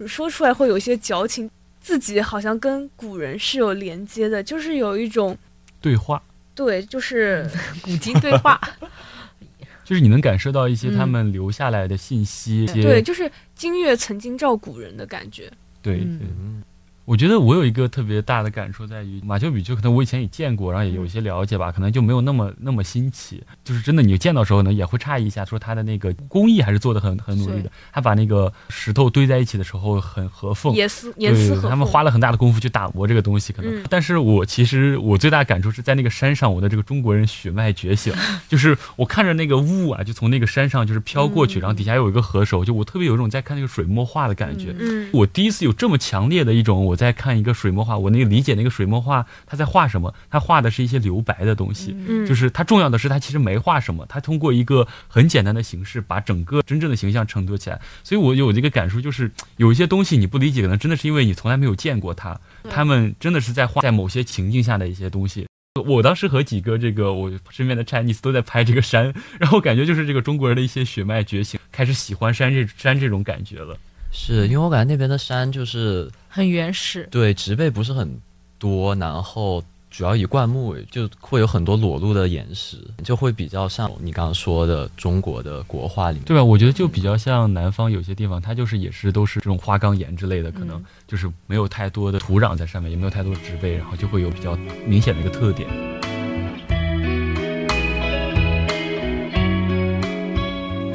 [0.07, 1.51] 说出来会有一些矫情。
[1.81, 5.37] 自己好像跟古人是有连接的，就是有一种
[5.79, 6.19] 对话
[6.55, 7.45] 对，就是
[7.83, 8.59] 古今对话。
[9.83, 15.51] 就是你能感受到一些嗯他们留下来的信息，一些对，就是今月曾经照古人的感觉。
[15.83, 16.63] 对嗯，
[17.05, 23.43] 我觉得我有一个特别大的感受在于马丘比丘，可能我以前也见过，然后也有一些了解吧，可能就没有那么那么新奇。
[23.63, 27.71] 就是真的，你见到时候呢，也会诧异一下，说他的那个工艺还是做的很很努力的。
[27.91, 31.69] 他把那个石头堆在一起的时候很合缝，严丝严丝对，合缝。
[31.69, 33.71] 他们花了很大的功夫去打磨这个东西，可能。
[33.71, 38.11] 嗯但是我其实我最大的感触是在那个山上，我的这个中国人血脉觉醒，
[38.49, 44.75] 就是我看着那个雾啊，就从那个山上就是飘过去，嗯然后底下有一个河手，就我特别有一种在看那个水墨画的感觉。
[44.79, 51.95] 嗯，我第一次有这么强烈的一种，我在看一个水墨画，我那个理解那个水墨画他在画什么，他画的是一些留白的东西。
[52.07, 57.79] 嗯，就是他重要的是，他其实没画什么，他通过一个很简单的形式，把整个真正的形象衬托起来。
[58.03, 62.39] 所以我有这个感触，就是有一些东西你不理解，可能真的是因为你从来没有见过它。
[62.69, 65.45] 他们真的是在画在某些情境下的一些东西。
[65.85, 73.77] 我当时和几个这个我身边的 Chinese 都在拍这个山，然后感觉就是这个中国人的一些血脉觉醒，开始喜欢山这山这种感觉了。
[74.11, 77.07] 是因为我感觉那边的山就是很原始。
[77.09, 78.19] 对植被不是很
[78.59, 86.25] 多，然后主要以灌木为，就会有很多裸露的岩石，就会比较像你刚刚说的中国的国画里面。
[86.25, 86.43] 对吧？
[86.43, 95.69] 我觉得就比较像南方有些地方，它就是也是都是这种花岗岩之类的，可能嗯就是没有太多的土壤在上面，也没有太多的植被，然后就会有比较明显的一个特点。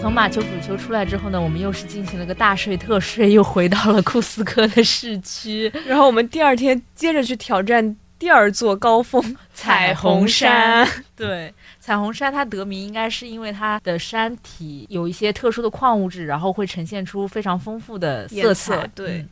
[0.00, 5.70] 从马丘比丘出来之后呢，我们又是进行了个大睡特睡，又回到了库斯科的市区。
[5.86, 9.22] 然后我们第二天接着去挑战第二座高峰
[9.52, 10.88] 彩虹山。
[11.14, 18.54] 对，彩虹山它得名应该是因为它的山体有一些特殊的矿物质，然后会呈现出非常丰富的色颜彩。
[18.54, 19.28] 色对嗯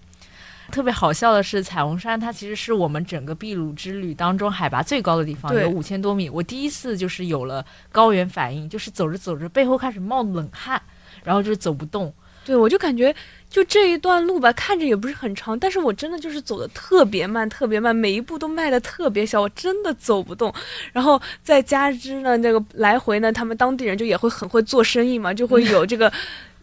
[0.70, 6.28] 特别好笑的是，彩虹山它其实是我们整个秘鲁之旅当中海拔最高的地方，对有五千多米。
[6.28, 10.80] 我第一次就是有了高原反应，就是走着走着背后开始冒冷汗，
[11.24, 12.12] 然后就是走不动。
[12.44, 13.14] 对，我就感觉
[13.50, 20.50] 就这一段路吧，看着也不是很长，但是我真的就是走的特别慢，特别慢，每一步都迈的特别小，我真的走不动。
[20.92, 26.10] 然后再加之呢，那个来回呢，他们当地人就也会很会做生意嘛，就会有这个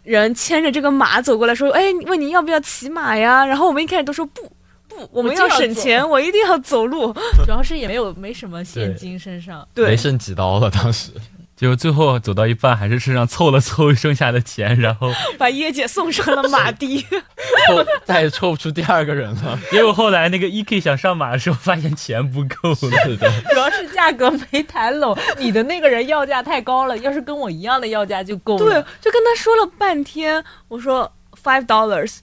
[0.06, 3.44] 人牵着这个马走过来说，哎，问你要不要骑马呀？
[3.44, 4.40] 然后我们一开始都说不。
[4.88, 7.12] 不，我们要省钱，我一定要走路。
[7.44, 9.66] 主要是也没有没什么现金身上。
[9.74, 11.10] 对没，剩几刀了，当时。
[11.56, 17.06] 结果最后走到一半，还是身上凑了凑剩下的钱，然后 把叶姐送上了马的。
[17.66, 19.58] 凑再也凑不出第二个人了。
[19.72, 23.16] 结果后来那个 E K 想上马的时候，发现钱不够了。
[23.16, 28.64] 的， 主要是价格没谈拢，你的那个人要价太高了，要是跟我一样的要价就够了。
[28.64, 31.10] 对，就跟他说了半天，我说
[31.42, 32.18] five dollars，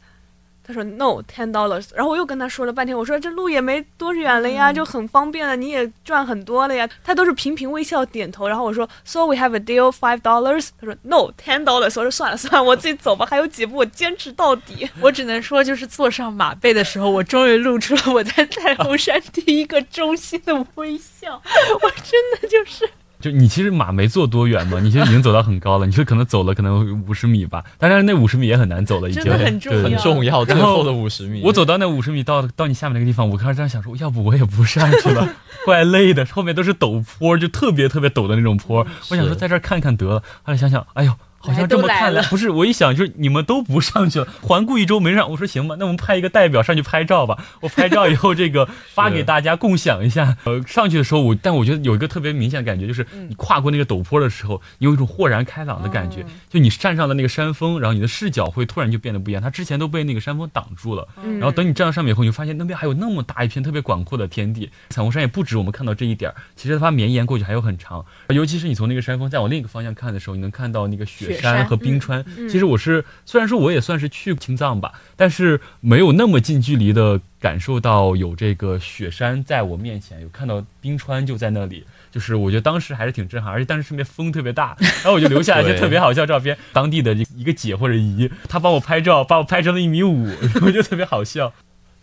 [0.65, 14.89] 他说 no ten dollars，然后我又跟他说了半天，我说这路也没多远了呀，就很方便了，你也赚很多了呀，他都是频频微笑点头，然后我说 so we have a deal five dollars，他说 no ten dollars，我说算了算了，我自己走吧，还有几步我坚持到底。
[15.01, 21.41] 我只能说，就是坐上马背的时候，我终于露出了我在彩虹山第一个衷心的微笑。
[21.81, 22.89] 我真的就是，
[23.23, 31.41] 就你其实马没坐多远嘛， 你就已经走到很高了，你就可能走了可能五十米吧，但是那五十米也很难走了，已经很重要很重要，最后后的五十米。
[31.41, 35.29] 我走到那五十米到到你下面那个地方，我开始这样想说，要不我也不上去了，
[35.65, 38.85] 怪累的，后面都是陡坡，就特别特别陡的那种坡。
[39.09, 41.13] 我想说在这儿看看得了，后来想想，哎呦。
[41.43, 47.37] 好像这么看来来不是我一想就是你们都不上去了，环顾一周没上，我说行吧，那我们派一个代表上去拍照吧。
[47.59, 50.37] 我拍照以后这个 发给大家共享一下。
[50.45, 59.41] 呃，上去的时候我，但我觉得有一个特别明显的感觉，就是你跨过那个陡坡的时候，你有一种豁然开朗的感觉，就你站上了那个山峰，然后你的视角会突然就变得不一样。
[59.41, 64.69] 它之前都被那个山峰挡住了，嗯然后等你站到上面以后，你就发现那边还有那么大一片特别广阔的天地。
[64.89, 68.05] 彩虹山也不止我们看到这一点儿，其实它绵延过去还有很长。
[68.29, 72.23] 尤其是你从那个山峰再往另一个方向看的时候，你能看到那个雪雪山山和冰川。
[72.37, 81.83] 嗯其实我是虽然说我也算是去青藏吧，但是没有那么近距离的感受到有这个雪山在我面前，有看到冰川就在那里。
[82.11, 86.55] 就是我觉得当时还是挺震撼，而且当时身边风特别大， 然后我就留下了一些特别好笑照片。
[86.71, 90.29] 当地的一个姐或者姨，她帮我拍照，把我拍成了一米五，
[90.61, 91.51] 我觉得特别好笑。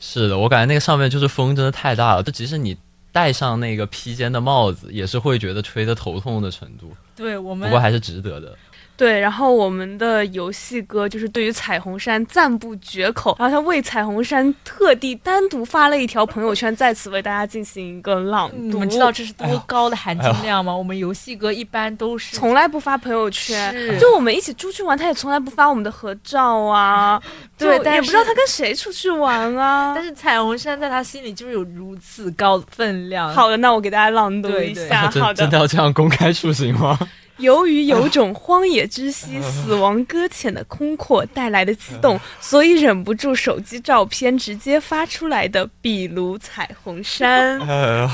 [0.00, 2.76] 是的，我感觉那个上面就是风真的太大了，就即使你
[3.12, 6.92] 戴上那个披肩的帽子，也是会觉得吹得头痛的程度。
[7.14, 8.56] 对我们不过还是值得的。
[9.00, 18.56] 对，然后我们的游戏哥就是对于彩虹山赞不绝口，然后他为彩虹山特地单独发了一条朋友圈，在此为大家进行一个朗读。
[18.58, 20.76] 你们知道这是多高的含金量吗？
[20.76, 27.18] 我们游戏哥一般都是从来不发朋友圈，就我们一起出去玩，他也从来不发我们的合照啊。
[27.56, 29.92] 对但也不知道他跟谁出去玩啊。
[29.96, 33.32] 但是彩虹山在他心里就是有如此高的分量。
[33.32, 35.06] 好的，那我给大家朗读对对一下。
[35.12, 36.98] 真好真的要这样公开出行吗？
[37.40, 47.58] 由于有种荒野之息、死亡搁浅的空阔带来的激动， 所以忍不住手机照片直接发出来的比如彩虹山。
[47.66, 48.10] 哎呀，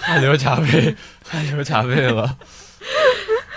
[0.00, 0.94] 汗流浃背，
[1.26, 2.36] 汗流浃背了。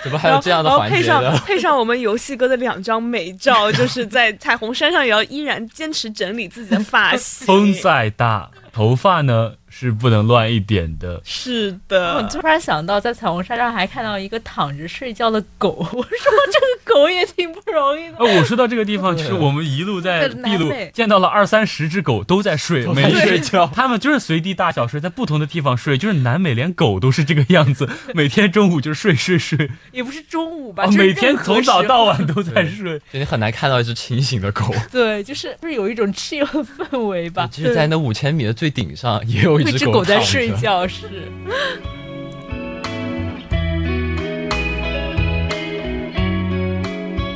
[0.02, 1.32] 怎么还有这样的然后配环节的？
[1.32, 7.46] 上配上我们游戏哥的两张美照，就是在彩虹山上也要依然坚持整理自己的发型。
[7.46, 11.20] 风再大，头发呢是不能乱一点的。
[11.24, 16.08] 是的我，突然想到，在彩虹山上还看到一个躺着睡觉的狗， 我说
[16.52, 18.18] 这个狗也挺不容易的。
[18.18, 32.96] 呃，我说到这个地方，就是我们一路在在秘鲁见到了二三十只狗都在睡，都在每一只睡觉 它们就是随地大小睡，在不同的地方睡，就是南美连狗都是这个样子， 每天中午就睡睡睡，也不是中午吧，每天从早到晚都在睡。
[33.12, 34.72] 就你很难看到一只清醒的狗。
[34.92, 37.48] 对，就是就是有一种 chill 的氛围吧。
[37.50, 41.08] 就是在那五千米的最顶上，也有一只狗在睡觉，是。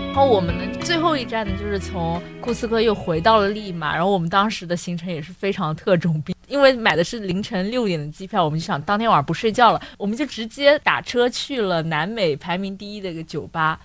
[0.09, 3.95] 然后我们的最后一站呢，就是从库斯科又回到了利马。
[3.95, 13.79] 然后我们当时的行程也是非常特种兵，因为买的是凌晨六点的机票，我们就想当天晚上不睡觉了，我们就直接打车去了南美排名第一的一个酒吧。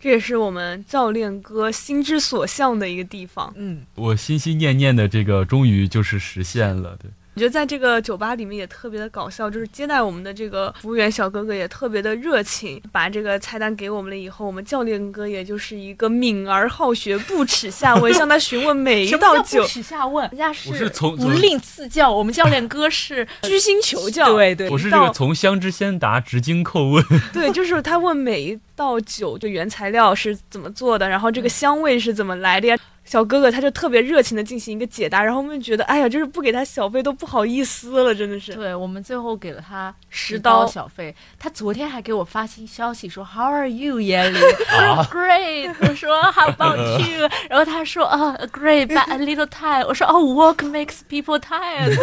[0.00, 3.52] 这也是我们教练哥心之所向的一个地方。
[3.56, 6.96] 嗯，我心心念念的这个，终于就是实现了。
[6.98, 20.28] 对，我觉得在这个酒吧里面也特别的搞笑，就是接待我们的这个服务员小哥哥也特别的热情，把这个菜单给我们了以后，我们教练哥也就是一个敏而好学、不耻下问，向他询问每一道酒叫不，耻下问？
[20.28, 24.32] 人家是是从不吝赐教，我们教练哥是 虚心求教。
[24.32, 27.04] 对对我是这个从香知先达，直经叩问。
[27.32, 32.76] 对，就是他问每一道酒就原材料是怎么做的，然后这个香味是怎么来的呀？
[33.04, 38.54] 小哥哥他就特别热情的进行一个解答，然后我们觉得，哎呀，就是不给他小费都不好意思了，真的是。
[38.54, 44.38] 对我们最后给了他十刀刀小费，他昨天还给我发新消息说 How are you，耶里？
[44.72, 47.28] 啊我说 Great，我说 How about you？
[47.50, 49.86] 然后他说啊、Great，but a little tired。
[49.86, 51.96] 我说哦，Work makes people tired。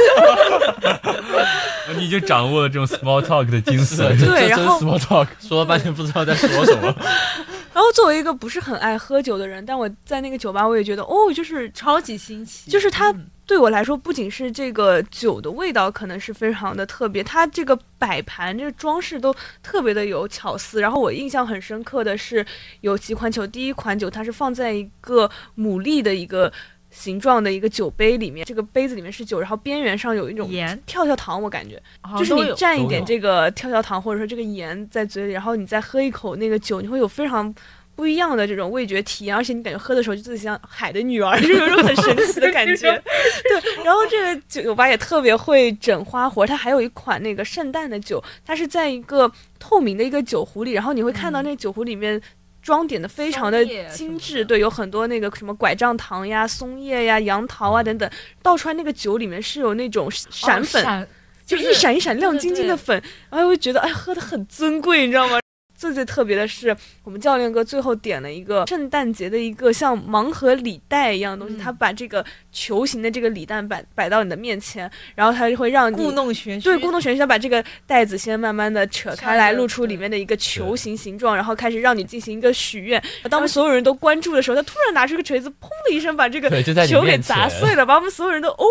[1.98, 4.24] 你已经掌握了这种 small talk 的精髓。
[4.24, 6.94] 对然后 small talk，说了半天不知道在说什么。
[7.74, 20.80] 然后作为一个不是很爱喝酒的人，但我在那个酒吧我也觉得，哦，就是超级新奇，就是它嗯对我来说，不仅是这个酒的味道可能是非常的特别，它这个摆盘、这个装饰都特别的有巧思。
[20.80, 22.46] 然后我印象很深刻的是
[22.80, 26.50] 有几款酒，第一款酒它是放在一个牡蛎的一个
[26.92, 31.82] 形状的一个酒杯里面，这个杯子里面是酒，然后边缘上有一种盐跳跳糖，我感觉
[32.18, 37.54] 就是你蘸一点这个跳跳糖或者说这个盐在嘴里，然后你再喝一口那个酒，你会有非常。
[37.96, 42.92] 不一样的这种味觉体验，而且你感觉喝的时候就自己像海的女儿， 就有一种很神奇的感觉。
[43.48, 52.22] 对，然后这个酒吧也特别会整花活，它还有一款那个圣诞的酒，它是在一个透明的一个酒壶里，然后你会看到那酒壶里面。
[52.64, 58.08] 装点的非常的精致，对，有很多那个什么拐杖糖呀、松叶呀、杨桃啊等等，
[58.44, 61.08] 倒出来那个酒里面是有那种闪粉，哦闪
[61.44, 65.40] 就一闪一闪亮晶晶的对对粉，然后我会觉得哎，喝的很尊贵，你知道吗？
[65.82, 83.02] 最最特别的是，我们教练哥最后点了一个圣诞节的一个像盲盒礼袋一样的东西，嗯他把这个球形的这个礼袋摆摆到你的面前，然后他就会让你故弄玄虚，对，故弄玄虚，他把这个袋子先慢慢的扯开来，露出里面的一个球形形状，然后开始让你进行一个许愿。
[83.24, 86.48] 当我们所有人都关注的时候，他突然拿出一个锤子，砰的一声把这个
[86.86, 88.66] 球给砸碎了，把我们所有人都哦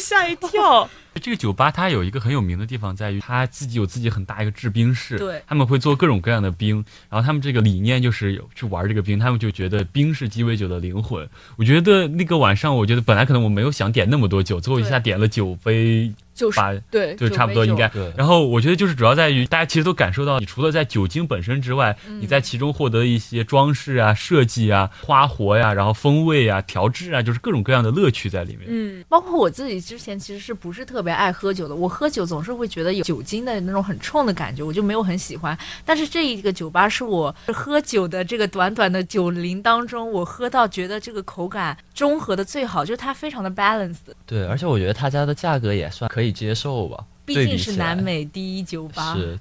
[0.00, 0.90] 吓一跳。
[1.20, 11.28] 这个酒吧它有一个很有名的地方，在于它自己有自己很大一个制冰室，对他们会做各种各样的冰，然后他们这个理念就是有去玩这个冰，他们就觉得冰是鸡尾酒的灵魂。
[11.56, 17.88] 我觉得那个晚上，我觉得本来可能我没有想点那么多酒，最后一下点了九杯就是八，对，就差不多应该。
[17.88, 28.66] 对然后我觉得就是主要在于大家其实都感受到，你除了在酒精本身之外，嗯你在其中获得一些装饰啊、设计啊、花活呀、然后风味啊、调制啊，就是各种各样的乐趣在里面。
[28.68, 35.56] 嗯，包括我自己之前其实是不是特别爱喝酒的，我喝酒总是会觉得有酒精的那种很冲的感觉，我就没有很喜欢。
[35.84, 49.14] 但是这一个酒吧是我喝酒的这个短短的酒龄当中，我喝到觉得这个口感中和的最好，就是它非常的 balanced，对，而且我觉得他家的价格也算可以接受吧，毕竟是南美第一酒吧。
[49.14, 49.38] 是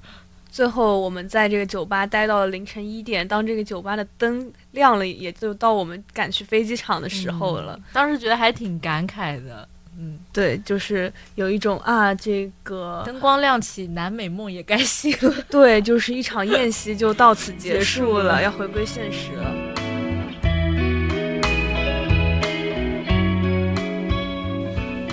[0.50, 7.76] 最后我们在这个酒吧待到了凌晨一点，当这个酒吧的灯亮了，也就到我们赶去飞机场的时候了。
[7.76, 9.68] 嗯当时觉得还挺感慨的。
[9.98, 15.34] 嗯，对，就是有一种啊，这个灯光亮起，南美梦也该醒了。
[15.50, 19.75] 对，就是一场宴席就到此结 结束了，要回归现实了。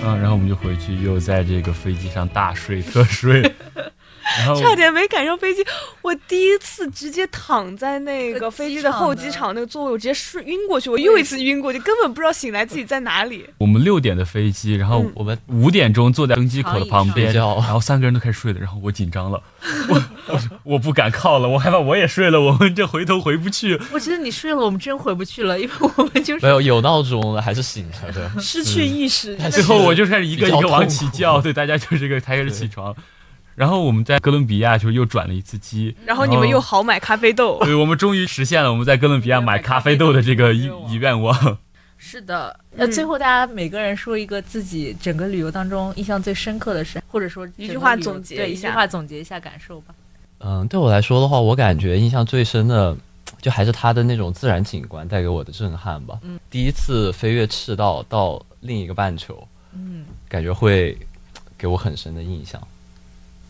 [0.05, 3.41] 嗯，然后我们就回去又在这个飞机上大睡特睡，
[4.61, 5.65] 差点没赶上飞机，
[6.01, 13.45] 我第一次直接躺在那个呃飞机的候机场那个座位，我直接睡晕过去，我又一次晕过去，根本不知道醒来自己在哪里。
[13.57, 19.41] 我们六点的飞机，然后嗯我们五点钟坐在登机口的旁边，然后三个人都开始睡了，然后我紧张了，
[19.89, 23.79] 我我我不敢靠了，我害怕我也睡了，我们这回头回不去。
[23.91, 28.31] 我觉得你睡了，我们真回不去了，因为我们就是没有有闹钟了，还是醒着的。
[28.41, 32.95] 失去意识，最后我就开始一个一个往起叫，对，大家就这个开始起床。
[33.55, 37.59] 然后我们在哥伦比亚就是又转了一次机，然后你们又好买咖啡豆。
[37.65, 41.57] 对，我们终于实现了我们在哥伦比亚买咖啡豆的这个一一 愿望。
[41.97, 49.95] 是的，那，嗯最后大家每个人说一个自己整个旅游当中印象最深刻的事，或者说一句话总结对一下一句话总结一下感受吧。
[50.39, 52.97] 嗯，对我来说的话，我感觉印象最深的，
[53.41, 56.19] 就还是它的那种自然景观带给我的震撼吧。
[56.23, 60.97] 嗯，第一次飞越赤道到另一个半球，嗯，感觉会
[61.57, 62.61] 给我很深的印象。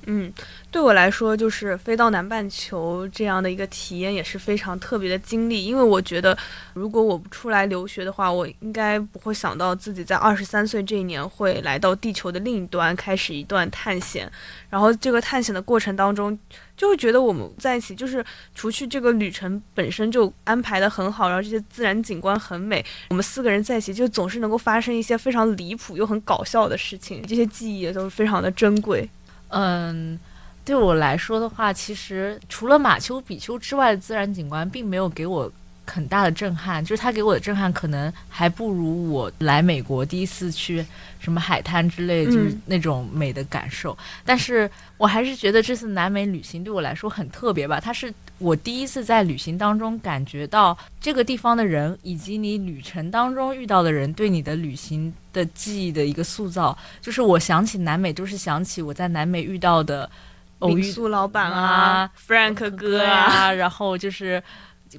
[0.05, 0.31] 嗯，
[0.71, 5.65] 对我来说，就是飞到南半球这样的一个体验也是非常特别的经历。
[5.65, 6.37] 因为我觉得，
[6.73, 14.29] 如果我不出来留学的话，我应该不会想到自己在二十三岁这一年会来到地球的另一端，开始一段探险。
[14.69, 16.37] 然后这个探险的过程当中，
[16.75, 18.23] 就会觉得我们在一起，就是
[18.53, 29.07] 除去这个旅程本身就安排的很好，然后这些自然景观很美，我们四个人在一起就总是能够发生一些非常离谱又很搞笑的事情，这些记忆也都是非常的珍贵。
[29.53, 30.19] 嗯，
[30.65, 35.51] 对我来说的话，其实除了马丘比丘之外的自然景观，并没有给我
[35.85, 40.83] 很大的震撼，就是它给我的震撼可能还不如我来美国第一次去
[41.19, 43.97] 什么海滩之类，就是嗯那种美的感受。
[44.25, 56.77] 但是我还是觉得这次南美旅行对我来说很特别吧，它是我第一次在旅行当中感觉到这个地方的人以及你旅程当中遇到的人对你的旅行的记忆的一个塑造。
[56.99, 60.09] 就是我想起南美，就是想起我在南美遇到的
[60.59, 64.41] 偶遇民宿老板啊啊，Frank 哥啊，啊，然后就是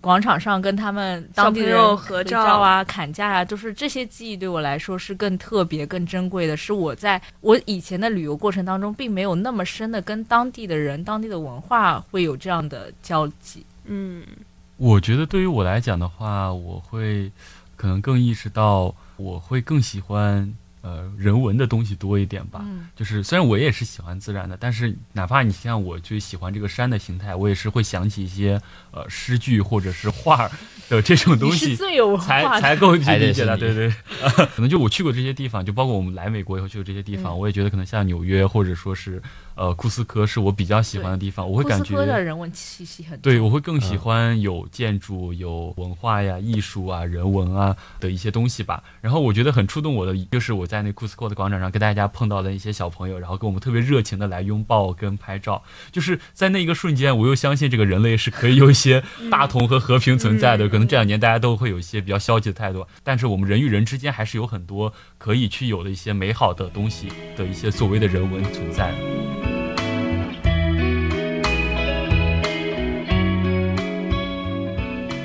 [0.00, 13.64] 广场上跟他们当地小朋友人合照啊、砍价啊，就是这些记忆对我来说是更特别、更珍贵的，是我在我以前的旅游过程当中并没有那么深的跟当地的人、当地的文化会有这样的交集。
[13.84, 14.24] 嗯
[14.76, 17.30] 我觉得对于我来讲的话，我会
[17.76, 20.52] 可能更意识到，我会更喜欢
[20.84, 22.60] 呃人文的东西多一点吧。
[22.62, 28.60] 嗯就是虽然我也是喜欢自然的，但是哪怕你像我就喜欢这个山的形态，我也是会想起一些
[28.92, 30.50] 呃诗句或者是画儿
[30.88, 31.76] 的这种东西是。
[31.76, 33.92] 最有才，才够去还得理解的，对对，
[34.22, 39.20] 呃 可能就我去过这些地方，就包括我们来美国以后去过这些地方，嗯我也觉得可能像纽约或者说是
[39.54, 48.82] 呃库斯科是我比较喜欢的地方，我会感库斯科的觉人文气息很对我会更喜嗯欢有建筑、有文化呀、艺术啊、人文啊的一些东西吧。
[49.00, 55.62] 然后我觉得很触动我的，就是我在那库斯科的广场上跟大家碰到的一些小朋友，然后跟我们特别热情的来拥抱跟拍照，
[55.92, 60.66] 就是在那一个瞬间，我又相信这个人类是可以有一些大同和和平存在的。
[60.66, 64.92] 嗯可能这两年大家都会有一些比较消极的态度，但是我们人与人之间还是有很多
[65.24, 68.92] 可以去有的一些美好的东西的一些所谓的人文存在。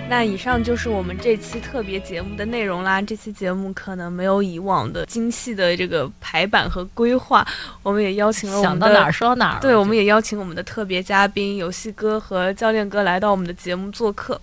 [0.07, 3.01] 那以上就是我们这期特别节目的内容啦。
[3.01, 7.45] 这期节目可能没有以往的精细的这个排版和规划，
[7.83, 9.59] 我们也邀请了我们的想到哪儿说到哪儿。
[9.59, 14.39] 对，我们也也邀请我们的特别嘉宾游戏哥和教练哥来到我们的节目做客。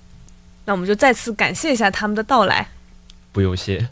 [0.66, 2.68] 那我们就再次感谢一下他们的到来。
[3.32, 3.88] 不用谢，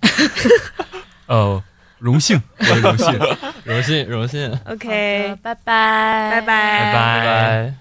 [1.27, 1.63] 呃，
[1.99, 3.19] 荣幸，我的荣幸，
[3.65, 7.75] 荣幸荣幸，OK，拜拜，拜拜拜拜拜。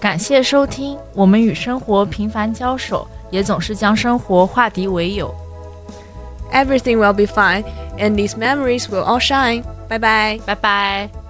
[0.00, 5.34] 感谢收听，我们与生活频繁交手，也总是将生活化敌为友。
[6.52, 7.64] Everything will be fine,
[7.98, 9.64] and these memories will all shine.
[9.88, 10.38] 拜拜。
[10.44, 11.23] 拜拜。